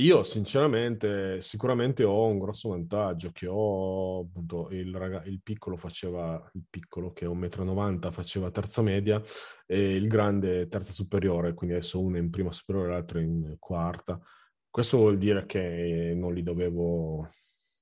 io 0.00 0.22
sinceramente 0.22 1.40
sicuramente 1.40 2.04
ho 2.04 2.26
un 2.26 2.38
grosso 2.38 2.70
vantaggio 2.70 3.30
che 3.32 3.46
ho 3.46 4.20
appunto 4.20 4.68
il, 4.70 4.94
raga- 4.94 5.22
il 5.24 5.40
piccolo 5.42 5.76
faceva 5.76 6.50
il 6.54 6.64
piccolo 6.68 7.12
che 7.12 7.26
è 7.26 7.28
1,90 7.28 8.08
m 8.08 8.10
faceva 8.10 8.50
terza 8.50 8.82
media 8.82 9.20
e 9.66 9.94
il 9.94 10.08
grande 10.08 10.68
terza 10.68 10.92
superiore, 10.92 11.54
quindi 11.54 11.76
adesso 11.76 12.00
uno 12.00 12.16
è 12.16 12.20
in 12.20 12.30
prima 12.30 12.52
superiore 12.52 12.88
e 12.88 12.92
l'altro 12.92 13.18
in 13.20 13.56
quarta. 13.58 14.20
Questo 14.68 14.98
vuol 14.98 15.18
dire 15.18 15.46
che 15.46 16.12
non 16.16 16.32
li 16.32 16.42
dovevo 16.42 17.28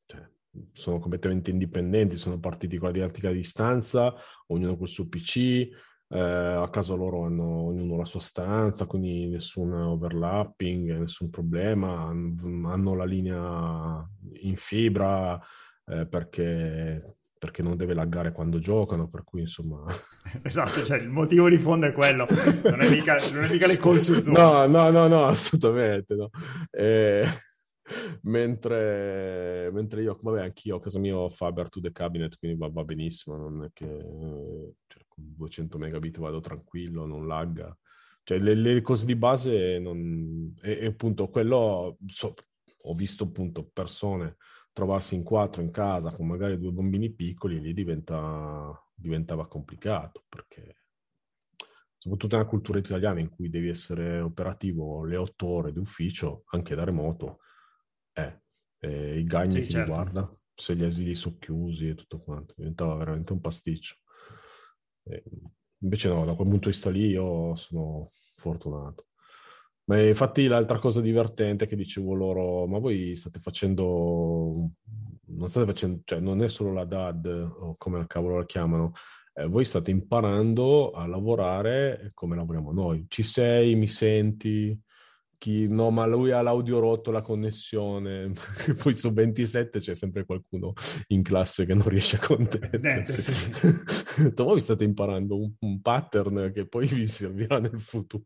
cioè, 0.04 0.26
sono 0.72 0.98
completamente 0.98 1.50
indipendenti, 1.50 2.16
sono 2.16 2.38
partiti 2.40 2.78
con 2.78 2.88
la 2.88 2.94
didattica 2.94 3.28
a 3.28 3.33
distanza, 3.33 4.14
ognuno 4.46 4.76
col 4.76 4.88
suo 4.88 5.07
PC, 5.09 5.68
eh, 6.11 6.18
a 6.18 6.68
casa 6.71 6.94
loro 6.94 7.25
hanno 7.25 7.66
ognuno 7.66 7.97
la 7.97 8.05
sua 8.05 8.21
stanza, 8.21 8.87
quindi 8.87 9.29
nessun 9.29 9.73
overlapping, 9.73 10.99
nessun 10.99 11.29
problema, 11.29 12.05
hanno 12.07 12.94
la 12.94 13.05
linea 13.05 14.09
in 14.40 14.57
fibra 14.57 15.38
eh, 15.87 16.07
perché, 16.07 17.16
perché 17.38 17.62
non 17.62 17.77
deve 17.77 17.92
laggare 17.92 18.33
quando 18.33 18.59
giocano, 18.59 19.07
per 19.07 19.23
cui 19.23 19.42
insomma... 19.42 19.85
Esatto, 20.42 20.85
cioè 20.85 20.99
il 20.99 21.09
motivo 21.09 21.49
di 21.49 21.59
fondo 21.59 21.87
è 21.87 21.92
quello, 21.92 22.27
non 22.64 22.81
è 22.81 22.90
mica, 22.90 23.16
non 23.35 23.44
è 23.44 23.51
mica 23.51 23.66
le 23.66 23.77
call 23.77 23.97
su 23.97 24.21
Zoom. 24.23 24.35
No, 24.35 24.66
no, 24.66 24.90
no, 24.90 25.09
no, 25.09 25.27
assolutamente 25.27 26.14
no. 26.14 26.31
Eh, 26.71 27.27
mentre, 28.23 29.71
mentre 29.73 30.03
io, 30.03 30.18
vabbè, 30.21 30.40
anch'io 30.40 30.77
a 30.77 30.81
casa 30.81 30.99
mia 30.99 31.16
ho 31.16 31.29
Faber 31.29 31.68
to 31.68 31.81
the 31.81 31.92
cabinet, 31.92 32.38
quindi 32.38 32.59
va, 32.59 32.68
va 32.71 32.85
benissimo, 32.85 33.37
non 33.37 33.64
è 33.64 33.68
che 33.73 33.85
cioè, 34.87 35.03
200 35.18 35.78
megabit 35.78 36.18
vado 36.18 36.40
tranquillo, 36.40 37.07
non 37.07 37.26
lagga. 37.26 37.76
Cioè, 38.22 38.38
le, 38.38 38.54
le 38.54 38.81
cose 38.81 39.07
di 39.07 39.16
base 39.16 39.78
non... 39.78 40.54
E, 40.62 40.78
e 40.81 40.87
appunto 40.87 41.28
quello, 41.28 41.98
so, 42.07 42.35
ho 42.83 42.94
visto 42.94 43.24
appunto 43.24 43.68
persone 43.72 44.37
trovarsi 44.72 45.16
in 45.16 45.24
quattro 45.24 45.61
in 45.61 45.70
casa 45.72 46.11
con 46.11 46.26
magari 46.26 46.59
due 46.59 46.70
bambini 46.70 47.11
piccoli, 47.11 47.61
lì 47.61 47.72
diventa, 47.72 48.72
diventava 48.94 49.48
complicato 49.48 50.24
perché 50.28 50.78
soprattutto 51.98 52.37
nella 52.37 52.48
cultura 52.48 52.78
italiana 52.78 53.18
in 53.18 53.28
cui 53.28 53.50
devi 53.50 53.68
essere 53.68 54.20
operativo 54.20 55.04
le 55.04 55.16
otto 55.16 55.46
ore 55.46 55.72
di 55.72 55.81
ufficio, 55.81 56.44
anche 56.50 56.76
da 56.76 56.85
remoto, 56.85 57.40
eh, 58.12 58.42
eh, 58.78 59.18
i 59.18 59.24
gagni 59.24 59.52
sì, 59.52 59.61
chi 59.62 59.70
certo. 59.70 59.90
li 59.90 59.96
guarda, 59.96 60.37
se 60.54 60.76
gli 60.76 60.85
asili 60.85 61.14
sono 61.16 61.37
chiusi 61.38 61.88
e 61.88 61.94
tutto 61.94 62.18
quanto, 62.18 62.54
diventava 62.57 62.94
veramente 62.94 63.33
un 63.33 63.40
pasticcio. 63.40 63.96
Eh, 65.09 65.23
invece 65.81 66.09
no, 66.09 66.25
da 66.25 66.35
quel 66.35 66.49
punto 66.49 66.68
di 66.68 66.75
vista 66.75 66.90
lì 66.90 67.09
io 67.09 67.55
sono 67.55 68.09
fortunato. 68.37 69.07
Ma 69.85 70.01
infatti 70.01 70.47
l'altra 70.47 70.79
cosa 70.79 71.01
divertente 71.01 71.66
che 71.66 71.75
dicevo 71.75 72.12
loro, 72.14 72.66
ma 72.66 72.79
voi 72.79 73.16
state 73.16 73.40
facendo, 73.40 74.71
non 75.29 75.49
state 75.49 75.64
facendo, 75.66 76.03
cioè 76.05 76.21
non 76.21 76.42
è 76.42 76.49
solo 76.49 76.73
la 76.75 76.85
DAD 76.85 77.55
o 77.61 77.75
come 77.79 78.07
cavolo 78.07 78.37
la 78.37 78.44
chiamano, 78.44 78.92
eh, 79.33 79.47
voi 79.47 79.64
state 79.64 79.90
imparando 79.90 80.90
a 80.90 81.07
lavorare 81.07 82.11
come 82.12 82.37
lavoriamo 82.37 82.73
noi. 82.73 83.07
Ci 83.09 83.23
sei, 83.23 83.77
mi 83.77 83.88
senti? 83.88 84.79
Chi, 85.38 85.68
no, 85.68 85.90
ma 85.90 86.05
lui 86.05 86.33
ha 86.33 86.42
l'audio 86.42 86.81
rotto, 86.81 87.11
la 87.11 87.23
connessione. 87.23 88.31
Poi 88.83 88.97
su 88.97 89.12
27 89.12 89.79
c'è 89.79 89.94
sempre 89.94 90.25
qualcuno 90.27 90.73
in 91.09 91.23
classe 91.23 91.64
che 91.64 91.75
non 91.75 91.88
riesce 91.88 92.16
a 92.16 92.27
contendersi. 92.27 93.23
Sì. 93.23 93.51
voi 94.37 94.61
state 94.61 94.85
imparando 94.85 95.37
un, 95.38 95.52
un 95.61 95.81
pattern 95.81 96.50
che 96.52 96.66
poi 96.66 96.87
vi 96.87 97.07
servirà 97.07 97.59
nel 97.59 97.81
futuro. 97.81 98.24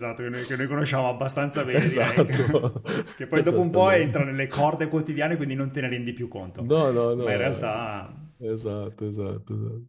Esatto, 0.00 0.22
che 0.22 0.28
noi, 0.30 0.42
che 0.44 0.56
noi, 0.56 0.66
conosciamo 0.66 1.08
abbastanza 1.08 1.62
bene. 1.62 1.84
Esatto. 1.84 2.82
che 3.18 3.26
poi 3.26 3.42
dopo 3.42 3.60
un 3.60 3.68
po' 3.68 3.90
entra 3.90 4.24
nelle 4.24 4.46
corde 4.46 4.88
quotidiane, 4.88 5.36
quindi 5.36 5.54
non 5.54 5.70
te 5.70 5.82
ne 5.82 5.88
rendi 5.90 6.14
più 6.14 6.26
conto. 6.26 6.62
No, 6.62 6.90
no, 6.90 7.12
no. 7.14 7.24
Ma 7.24 7.32
in 7.32 7.36
realtà... 7.36 8.32
Esatto, 8.38 9.06
esatto, 9.06 9.54
esatto. 9.54 9.88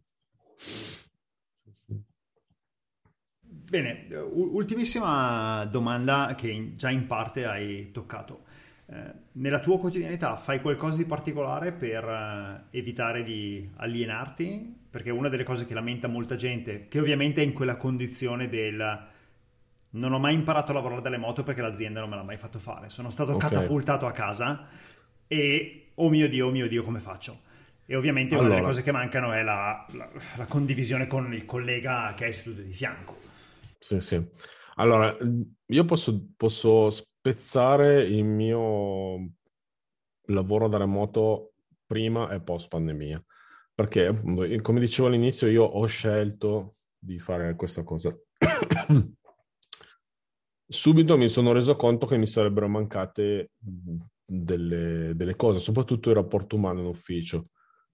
Bene, 3.40 4.06
ultimissima 4.34 5.64
domanda 5.64 6.34
che 6.36 6.74
già 6.76 6.90
in 6.90 7.06
parte 7.06 7.46
hai 7.46 7.90
toccato. 7.90 8.44
Eh, 8.92 9.12
nella 9.32 9.60
tua 9.60 9.78
quotidianità 9.78 10.36
fai 10.36 10.60
qualcosa 10.60 10.98
di 10.98 11.06
particolare 11.06 11.72
per 11.72 12.04
eh, 12.04 12.76
evitare 12.76 13.22
di 13.24 13.66
alienarti? 13.76 14.80
Perché 14.90 15.08
una 15.08 15.30
delle 15.30 15.44
cose 15.44 15.64
che 15.64 15.72
lamenta 15.72 16.08
molta 16.08 16.36
gente, 16.36 16.88
che 16.88 17.00
ovviamente 17.00 17.40
è 17.40 17.44
in 17.44 17.54
quella 17.54 17.76
condizione 17.76 18.50
del 18.50 19.10
non 19.94 20.12
ho 20.12 20.18
mai 20.18 20.34
imparato 20.34 20.72
a 20.72 20.74
lavorare 20.74 21.00
dalle 21.00 21.16
moto 21.16 21.42
perché 21.42 21.62
l'azienda 21.62 22.00
non 22.00 22.10
me 22.10 22.16
l'ha 22.16 22.22
mai 22.22 22.36
fatto 22.36 22.58
fare. 22.58 22.90
Sono 22.90 23.08
stato 23.08 23.34
okay. 23.34 23.48
catapultato 23.50 24.06
a 24.06 24.12
casa 24.12 24.68
e, 25.26 25.92
oh 25.94 26.10
mio 26.10 26.28
Dio, 26.28 26.48
oh 26.48 26.50
mio 26.50 26.68
Dio, 26.68 26.82
come 26.82 27.00
faccio? 27.00 27.40
E 27.86 27.96
ovviamente 27.96 28.34
allora. 28.34 28.48
una 28.48 28.56
delle 28.56 28.66
cose 28.66 28.82
che 28.82 28.92
mancano 28.92 29.32
è 29.32 29.42
la, 29.42 29.86
la, 29.92 30.10
la 30.36 30.46
condivisione 30.46 31.06
con 31.06 31.32
il 31.32 31.46
collega 31.46 32.12
che 32.14 32.26
hai 32.26 32.32
seduto 32.34 32.60
di 32.60 32.72
fianco. 32.72 33.16
Sì, 33.78 34.00
sì. 34.00 34.22
Allora, 34.76 35.14
io 35.66 35.84
posso, 35.84 36.28
posso 36.36 36.90
spezzare 37.22 38.02
il 38.02 38.24
mio 38.24 39.30
lavoro 40.26 40.66
da 40.66 40.78
remoto 40.78 41.52
prima 41.86 42.28
e 42.30 42.40
post 42.40 42.66
pandemia. 42.66 43.24
Perché, 43.72 44.12
come 44.60 44.80
dicevo 44.80 45.06
all'inizio, 45.06 45.46
io 45.46 45.62
ho 45.62 45.86
scelto 45.86 46.74
di 46.98 47.20
fare 47.20 47.54
questa 47.54 47.84
cosa. 47.84 48.12
Subito 50.66 51.16
mi 51.16 51.28
sono 51.28 51.52
reso 51.52 51.76
conto 51.76 52.06
che 52.06 52.18
mi 52.18 52.26
sarebbero 52.26 52.66
mancate 52.66 53.52
delle, 54.24 55.12
delle 55.14 55.36
cose, 55.36 55.60
soprattutto 55.60 56.08
il 56.08 56.16
rapporto 56.16 56.56
umano 56.56 56.80
in 56.80 56.86
ufficio. 56.86 57.50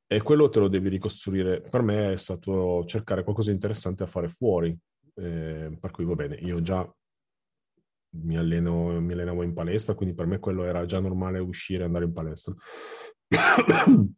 E 0.06 0.22
quello 0.22 0.48
te 0.48 0.60
lo 0.60 0.68
devi 0.68 0.88
ricostruire. 0.88 1.60
Per 1.60 1.82
me 1.82 2.12
è 2.12 2.16
stato 2.16 2.82
cercare 2.86 3.24
qualcosa 3.24 3.50
di 3.50 3.56
interessante 3.56 4.04
da 4.04 4.10
fare 4.10 4.28
fuori, 4.28 4.74
eh, 5.16 5.76
per 5.78 5.90
cui 5.90 6.06
va 6.06 6.14
bene, 6.14 6.36
io 6.36 6.62
già 6.62 6.90
mi, 8.10 8.36
alleno, 8.36 9.00
mi 9.00 9.12
allenavo 9.12 9.42
in 9.42 9.54
palestra, 9.54 9.94
quindi 9.94 10.14
per 10.14 10.26
me 10.26 10.38
quello 10.38 10.64
era 10.64 10.84
già 10.84 11.00
normale 11.00 11.38
uscire 11.38 11.82
e 11.82 11.86
andare 11.86 12.04
in 12.04 12.12
palestra. 12.12 12.54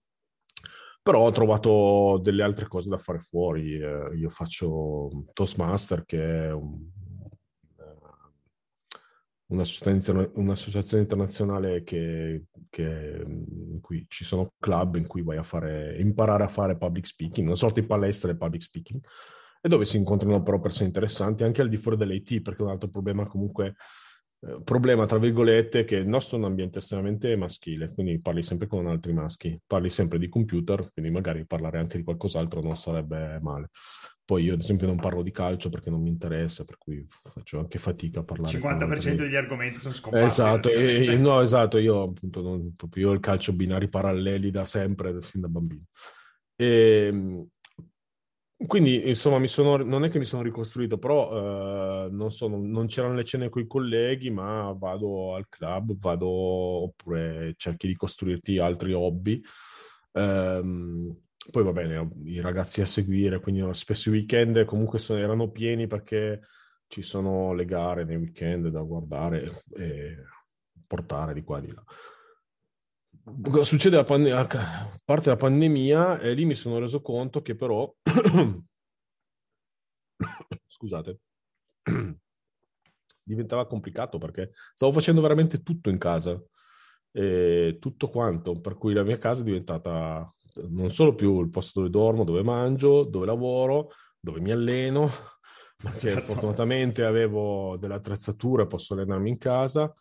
Però 1.03 1.21
ho 1.21 1.31
trovato 1.31 2.21
delle 2.23 2.43
altre 2.43 2.67
cose 2.67 2.89
da 2.89 2.99
fare 2.99 3.21
fuori. 3.21 3.81
Eh, 3.81 4.11
io 4.17 4.29
faccio 4.29 5.09
Toastmaster, 5.33 6.05
che 6.05 6.47
è 6.47 6.53
un, 6.53 6.79
un'associazione, 9.51 10.31
un'associazione 10.35 11.03
internazionale 11.03 11.83
che, 11.83 12.45
che, 12.69 13.23
in 13.27 13.81
cui 13.81 14.05
ci 14.09 14.25
sono 14.25 14.53
club 14.59 14.97
in 14.97 15.07
cui 15.07 15.23
vai 15.23 15.37
a 15.37 15.43
fare, 15.43 15.97
imparare 15.99 16.45
a 16.45 16.49
fare 16.49 16.77
public 16.77 17.07
speaking, 17.07 17.47
una 17.47 17.57
sorta 17.57 17.81
di 17.81 17.87
palestra 17.87 18.31
di 18.31 18.39
public 18.39 18.63
speaking 18.63 19.01
e 19.61 19.69
dove 19.69 19.85
si 19.85 19.97
incontrano 19.97 20.43
però 20.43 20.59
persone 20.59 20.87
interessanti 20.87 21.45
anche 21.45 21.61
al 21.61 21.69
di 21.69 21.77
fuori 21.77 21.97
dell'IT, 21.97 22.41
perché 22.41 22.63
un 22.63 22.71
altro 22.71 22.89
problema 22.89 23.27
comunque, 23.27 23.75
eh, 24.41 24.61
problema 24.65 25.07
tra 25.07 25.19
virgolette, 25.19 25.81
è 25.81 25.85
che 25.85 25.97
il 25.97 26.09
nostro 26.09 26.37
è 26.37 26.41
un 26.41 26.47
ambiente 26.47 26.79
estremamente 26.79 27.37
maschile, 27.37 27.93
quindi 27.93 28.21
parli 28.21 28.43
sempre 28.43 28.67
con 28.67 28.87
altri 28.87 29.13
maschi, 29.13 29.61
parli 29.67 29.91
sempre 29.91 30.19
di 30.19 30.29
computer, 30.29 30.91
quindi 30.93 31.11
magari 31.11 31.45
parlare 31.45 31.79
anche 31.79 31.99
di 31.99 32.05
qualcos'altro 32.05 32.63
non 32.63 32.77
sarebbe 32.77 33.39
male. 33.43 33.69
Poi 34.25 34.45
io 34.45 34.55
ad 34.55 34.61
esempio 34.61 34.87
non 34.87 34.97
parlo 34.97 35.23
di 35.23 35.33
calcio 35.33 35.71
perché 35.71 35.91
non 35.91 36.01
mi 36.01 36.09
interessa, 36.09 36.63
per 36.63 36.79
cui 36.79 37.05
faccio 37.09 37.59
anche 37.59 37.79
fatica 37.79 38.21
a 38.21 38.23
parlare. 38.23 38.57
Il 38.57 38.63
50% 38.63 39.17
degli 39.17 39.35
argomenti 39.35 39.79
sono 39.81 39.93
scomparsi. 39.93 40.27
Esatto, 40.27 40.69
e, 40.71 41.17
no, 41.17 41.41
esatto, 41.41 41.79
io 41.79 42.03
appunto 42.03 42.41
non, 42.41 42.75
proprio 42.77 43.09
io 43.09 43.13
il 43.13 43.19
calcio 43.19 43.53
binari 43.53 43.89
paralleli 43.89 44.51
da 44.51 44.65
sempre, 44.65 45.21
sin 45.21 45.41
da 45.41 45.49
bambino. 45.49 45.83
E, 46.55 47.09
ehm, 47.13 47.47
quindi, 48.67 49.09
insomma, 49.09 49.45
sono, 49.47 49.77
non 49.79 50.05
è 50.05 50.11
che 50.11 50.19
mi 50.19 50.27
sono 50.27 50.43
ricostruito, 50.43 50.99
però 50.99 52.07
eh, 52.07 52.11
non, 52.11 52.31
sono, 52.31 52.59
non, 52.59 52.87
c'erano 52.87 53.15
le 53.15 53.25
cene 53.25 53.49
con 53.49 53.63
i 53.63 53.67
colleghi, 53.67 54.31
ma 54.31 54.75
vado 54.77 55.35
al 55.35 55.49
club, 55.49 55.97
vado 55.99 56.29
oppure 56.29 57.55
cerchi 57.57 57.87
di 57.87 57.97
costruirti 57.97 58.59
altri 58.59 58.93
hobby. 58.93 59.41
Um, 60.13 61.17
poi 61.51 61.65
va 61.65 61.73
bene, 61.73 62.11
i 62.25 62.41
ragazzi 62.41 62.83
a 62.83 62.87
seguire, 62.87 63.41
quindi 63.41 63.67
spesso 63.75 64.11
i 64.11 64.13
weekend 64.13 64.65
comunque 64.65 64.99
sono, 64.99 65.19
erano 65.19 65.51
pieni 65.51 65.87
perché 65.87 66.41
ci 66.87 67.03
sono 67.03 67.55
le 67.55 67.65
gare 67.65 68.05
nei 68.05 68.17
weekend 68.17 68.69
da 68.69 68.83
guardare 68.83 69.51
e 69.77 70.17
portare 70.87 71.33
di 71.33 71.43
qua 71.43 71.59
e 71.59 71.61
di 71.63 71.73
là 71.73 71.85
succede 73.63 73.97
a, 73.97 74.05
pande- 74.05 74.33
a 74.33 74.47
parte 75.05 75.29
la 75.29 75.37
pandemia 75.37 76.21
e 76.21 76.33
lì 76.33 76.45
mi 76.45 76.55
sono 76.55 76.79
reso 76.79 77.01
conto 77.01 77.43
che 77.43 77.55
però 77.55 77.93
scusate 80.67 81.21
diventava 83.23 83.67
complicato 83.67 84.19
perché 84.19 84.51
stavo 84.75 84.93
facendo 84.93 85.21
veramente 85.21 85.63
tutto 85.63 85.91
in 85.91 85.99
casa 85.99 86.43
e 87.13 87.79
tutto 87.81 88.09
quanto 88.09 88.61
per 88.61 88.77
cui 88.77 88.95
la 88.95 89.03
mia 89.03 89.19
casa 89.19 89.41
è 89.41 89.45
diventata 89.45 90.33
non 90.69 90.91
solo 90.91 91.15
più 91.15 91.41
il 91.41 91.51
posto 91.51 91.81
dove 91.81 91.91
dormo 91.91 92.25
dove 92.25 92.43
mangio 92.43 93.05
dove 93.05 93.27
lavoro 93.27 93.91
dove 94.19 94.41
mi 94.41 94.51
alleno 94.51 95.09
perché 95.77 96.13
certo. 96.13 96.33
fortunatamente 96.33 97.05
avevo 97.05 97.77
dell'attrezzatura 97.79 98.67
posso 98.67 98.95
allenarmi 98.95 99.31
in 99.31 99.39
casa 99.39 99.93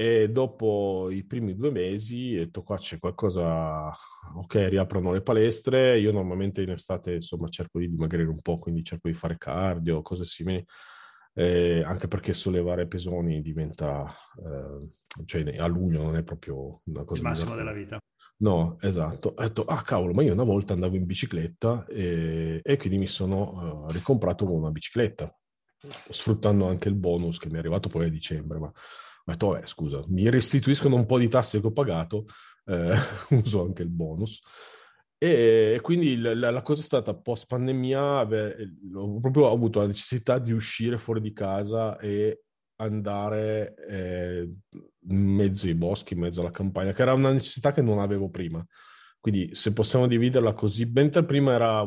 e 0.00 0.30
dopo 0.30 1.10
i 1.10 1.24
primi 1.24 1.54
due 1.54 1.70
mesi 1.70 2.34
ho 2.34 2.38
detto 2.44 2.62
qua 2.62 2.78
c'è 2.78 2.98
qualcosa, 2.98 3.90
ok, 4.34 4.68
riaprono 4.70 5.12
le 5.12 5.20
palestre, 5.20 5.98
io 5.98 6.10
normalmente 6.10 6.62
in 6.62 6.70
estate 6.70 7.16
insomma 7.16 7.50
cerco 7.50 7.78
di 7.78 7.90
dimagrire 7.90 8.30
un 8.30 8.40
po', 8.40 8.56
quindi 8.56 8.82
cerco 8.82 9.08
di 9.08 9.14
fare 9.14 9.36
cardio, 9.36 10.00
cose 10.00 10.24
simili, 10.24 10.64
eh, 11.34 11.82
anche 11.84 12.08
perché 12.08 12.32
sollevare 12.32 12.88
pesoni 12.88 13.42
diventa, 13.42 14.10
eh, 14.42 14.88
cioè 15.26 15.58
a 15.58 15.66
luglio 15.66 16.00
non 16.00 16.16
è 16.16 16.22
proprio 16.22 16.80
una 16.84 17.04
cosa... 17.04 17.20
Il 17.20 17.28
massimo 17.28 17.54
della 17.54 17.74
vita. 17.74 17.98
No, 18.38 18.78
esatto. 18.80 19.34
Ho 19.36 19.42
detto, 19.42 19.64
ah 19.64 19.82
cavolo, 19.82 20.14
ma 20.14 20.22
io 20.22 20.32
una 20.32 20.44
volta 20.44 20.72
andavo 20.72 20.96
in 20.96 21.04
bicicletta 21.04 21.84
e, 21.84 22.60
e 22.62 22.76
quindi 22.78 22.96
mi 22.96 23.06
sono 23.06 23.84
uh, 23.84 23.90
ricomprato 23.90 24.50
una 24.50 24.70
bicicletta, 24.70 25.30
sfruttando 26.08 26.66
anche 26.66 26.88
il 26.88 26.94
bonus 26.94 27.36
che 27.36 27.50
mi 27.50 27.56
è 27.56 27.58
arrivato 27.58 27.90
poi 27.90 28.06
a 28.06 28.08
dicembre, 28.08 28.58
ma 28.58 28.72
ho 29.24 29.32
detto, 29.32 29.48
vabbè, 29.48 29.66
scusa, 29.66 30.02
mi 30.08 30.28
restituiscono 30.28 30.96
un 30.96 31.06
po' 31.06 31.18
di 31.18 31.28
tasse 31.28 31.60
che 31.60 31.66
ho 31.66 31.72
pagato, 31.72 32.24
eh, 32.66 32.94
uso 33.42 33.62
anche 33.62 33.82
il 33.82 33.90
bonus. 33.90 34.40
E 35.22 35.78
quindi 35.82 36.16
la, 36.16 36.50
la 36.50 36.62
cosa 36.62 36.80
è 36.80 36.84
stata 36.84 37.14
post 37.14 37.46
pandemia, 37.46 38.22
ho 38.22 39.18
proprio 39.20 39.50
avuto 39.50 39.80
la 39.80 39.86
necessità 39.86 40.38
di 40.38 40.52
uscire 40.52 40.96
fuori 40.96 41.20
di 41.20 41.34
casa 41.34 41.98
e 41.98 42.44
andare 42.76 43.74
eh, 43.86 44.50
in 45.08 45.18
mezzo 45.18 45.66
ai 45.66 45.74
boschi, 45.74 46.14
in 46.14 46.20
mezzo 46.20 46.40
alla 46.40 46.50
campagna, 46.50 46.92
che 46.92 47.02
era 47.02 47.12
una 47.12 47.32
necessità 47.32 47.72
che 47.72 47.82
non 47.82 47.98
avevo 47.98 48.30
prima. 48.30 48.64
Quindi 49.20 49.54
se 49.54 49.74
possiamo 49.74 50.06
dividerla 50.06 50.54
così, 50.54 50.86
mentre 50.86 51.24
prima 51.26 51.52
era, 51.52 51.86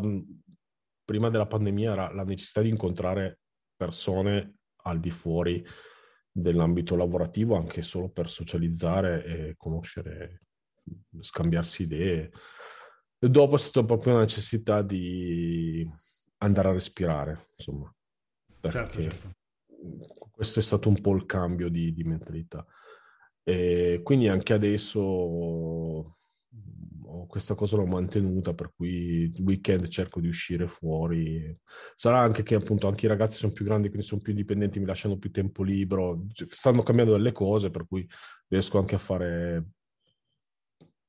prima 1.03 1.29
della 1.29 1.47
pandemia 1.47 1.91
era 1.91 2.13
la 2.13 2.23
necessità 2.23 2.61
di 2.61 2.69
incontrare 2.69 3.39
persone 3.75 4.57
al 4.83 4.99
di 4.99 5.09
fuori 5.09 5.65
dell'ambito 6.33 6.95
lavorativo, 6.95 7.55
anche 7.55 7.83
solo 7.83 8.09
per 8.09 8.27
socializzare 8.27 9.23
e 9.25 9.55
conoscere, 9.55 10.41
scambiarsi 11.19 11.83
idee. 11.83 12.31
E 13.19 13.29
dopo 13.29 13.55
è 13.55 13.59
stata 13.59 13.85
proprio 13.85 14.13
una 14.13 14.23
necessità 14.23 14.81
di 14.81 15.87
andare 16.39 16.67
a 16.69 16.73
respirare, 16.73 17.49
insomma, 17.55 17.93
perché 18.59 18.77
certo, 18.79 19.01
certo. 19.01 20.29
questo 20.31 20.59
è 20.59 20.63
stato 20.63 20.89
un 20.89 20.99
po' 20.99 21.15
il 21.15 21.25
cambio 21.25 21.69
di, 21.69 21.93
di 21.93 22.03
mentalità. 22.03 22.65
E 23.43 24.01
quindi 24.03 24.27
anche 24.27 24.53
adesso 24.53 26.15
questa 27.27 27.55
cosa 27.55 27.77
l'ho 27.77 27.85
mantenuta, 27.85 28.53
per 28.53 28.71
cui 28.75 29.23
il 29.23 29.41
weekend 29.41 29.87
cerco 29.87 30.19
di 30.19 30.27
uscire 30.27 30.67
fuori. 30.67 31.55
Sarà 31.95 32.19
anche 32.19 32.43
che 32.43 32.55
appunto 32.55 32.87
anche 32.87 33.05
i 33.05 33.09
ragazzi 33.09 33.37
sono 33.37 33.51
più 33.51 33.65
grandi, 33.65 33.89
quindi 33.89 34.05
sono 34.05 34.21
più 34.21 34.31
indipendenti, 34.31 34.79
mi 34.79 34.85
lasciano 34.85 35.17
più 35.17 35.31
tempo 35.31 35.63
libero, 35.63 36.25
stanno 36.49 36.83
cambiando 36.83 37.13
delle 37.13 37.31
cose, 37.31 37.69
per 37.69 37.85
cui 37.87 38.07
riesco 38.47 38.77
anche 38.77 38.95
a 38.95 38.99
fare 38.99 39.65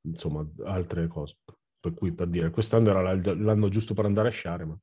insomma 0.03 0.47
altre 0.65 1.07
cose. 1.07 1.37
Per 1.81 1.93
cui 1.95 2.13
per 2.13 2.29
dire, 2.29 2.51
quest'anno 2.51 2.91
era 2.91 3.03
l'anno 3.03 3.69
giusto 3.69 3.93
per 3.95 4.07
andare 4.07 4.29
a 4.29 4.33
sciare, 4.33 4.65
ma... 4.65 4.79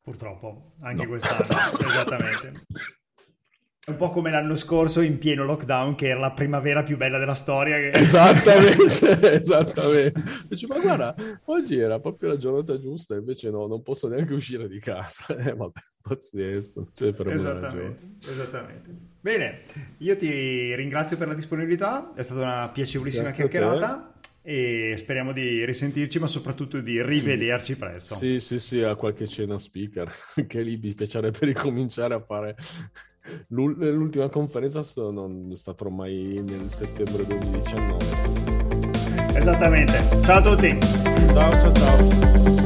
Purtroppo, 0.00 0.72
anche 0.80 1.02
no. 1.02 1.08
quest'anno, 1.08 1.78
esattamente. 1.78 2.64
Un 3.90 3.96
po' 3.96 4.10
come 4.10 4.30
l'anno 4.30 4.54
scorso 4.54 5.00
in 5.00 5.18
pieno 5.18 5.44
lockdown, 5.44 5.96
che 5.96 6.08
era 6.08 6.20
la 6.20 6.30
primavera 6.30 6.82
più 6.82 6.96
bella 6.96 7.18
della 7.18 7.34
storia. 7.34 7.76
Che... 7.76 7.90
Esattamente, 7.90 9.34
esattamente. 9.34 10.22
Dice, 10.48 10.66
ma 10.68 10.78
guarda, 10.78 11.14
oggi 11.46 11.76
era 11.78 11.98
proprio 11.98 12.28
la 12.30 12.36
giornata 12.36 12.78
giusta, 12.78 13.16
invece 13.16 13.50
no, 13.50 13.66
non 13.66 13.82
posso 13.82 14.08
neanche 14.08 14.32
uscire 14.32 14.68
di 14.68 14.78
casa. 14.78 15.24
Eh, 15.40 15.54
vabbè, 15.54 15.80
pazienza. 16.02 16.86
Esattamente, 16.92 17.98
esattamente. 18.20 18.90
Bene, 19.20 19.60
io 19.98 20.16
ti 20.16 20.74
ringrazio 20.74 21.16
per 21.16 21.28
la 21.28 21.34
disponibilità, 21.34 22.12
è 22.14 22.22
stata 22.22 22.40
una 22.40 22.68
piacevolissima 22.68 23.30
Grazie 23.30 23.48
chiacchierata 23.48 24.12
e 24.42 24.94
speriamo 24.98 25.32
di 25.32 25.64
risentirci, 25.64 26.18
ma 26.18 26.26
soprattutto 26.26 26.80
di 26.80 27.02
rivederci 27.02 27.76
presto. 27.76 28.14
Sì, 28.14 28.40
sì, 28.40 28.58
sì, 28.58 28.82
a 28.82 28.94
qualche 28.96 29.26
cena 29.28 29.58
speaker, 29.58 30.12
che 30.46 30.62
lì 30.62 30.78
mi 30.82 30.94
piacerebbe 30.94 31.38
ricominciare 31.40 32.14
a 32.14 32.20
fare 32.20 32.56
L'ultima 33.48 34.28
conferenza 34.28 34.82
non 35.10 35.48
è 35.50 35.54
stata 35.54 35.84
ormai 35.84 36.42
nel 36.44 36.70
settembre 36.72 37.26
2019. 37.26 37.96
Esattamente. 39.34 40.02
Ciao 40.22 40.38
a 40.38 40.42
tutti. 40.42 40.78
Ciao, 41.32 41.50
ciao, 41.52 41.72
ciao. 41.72 42.59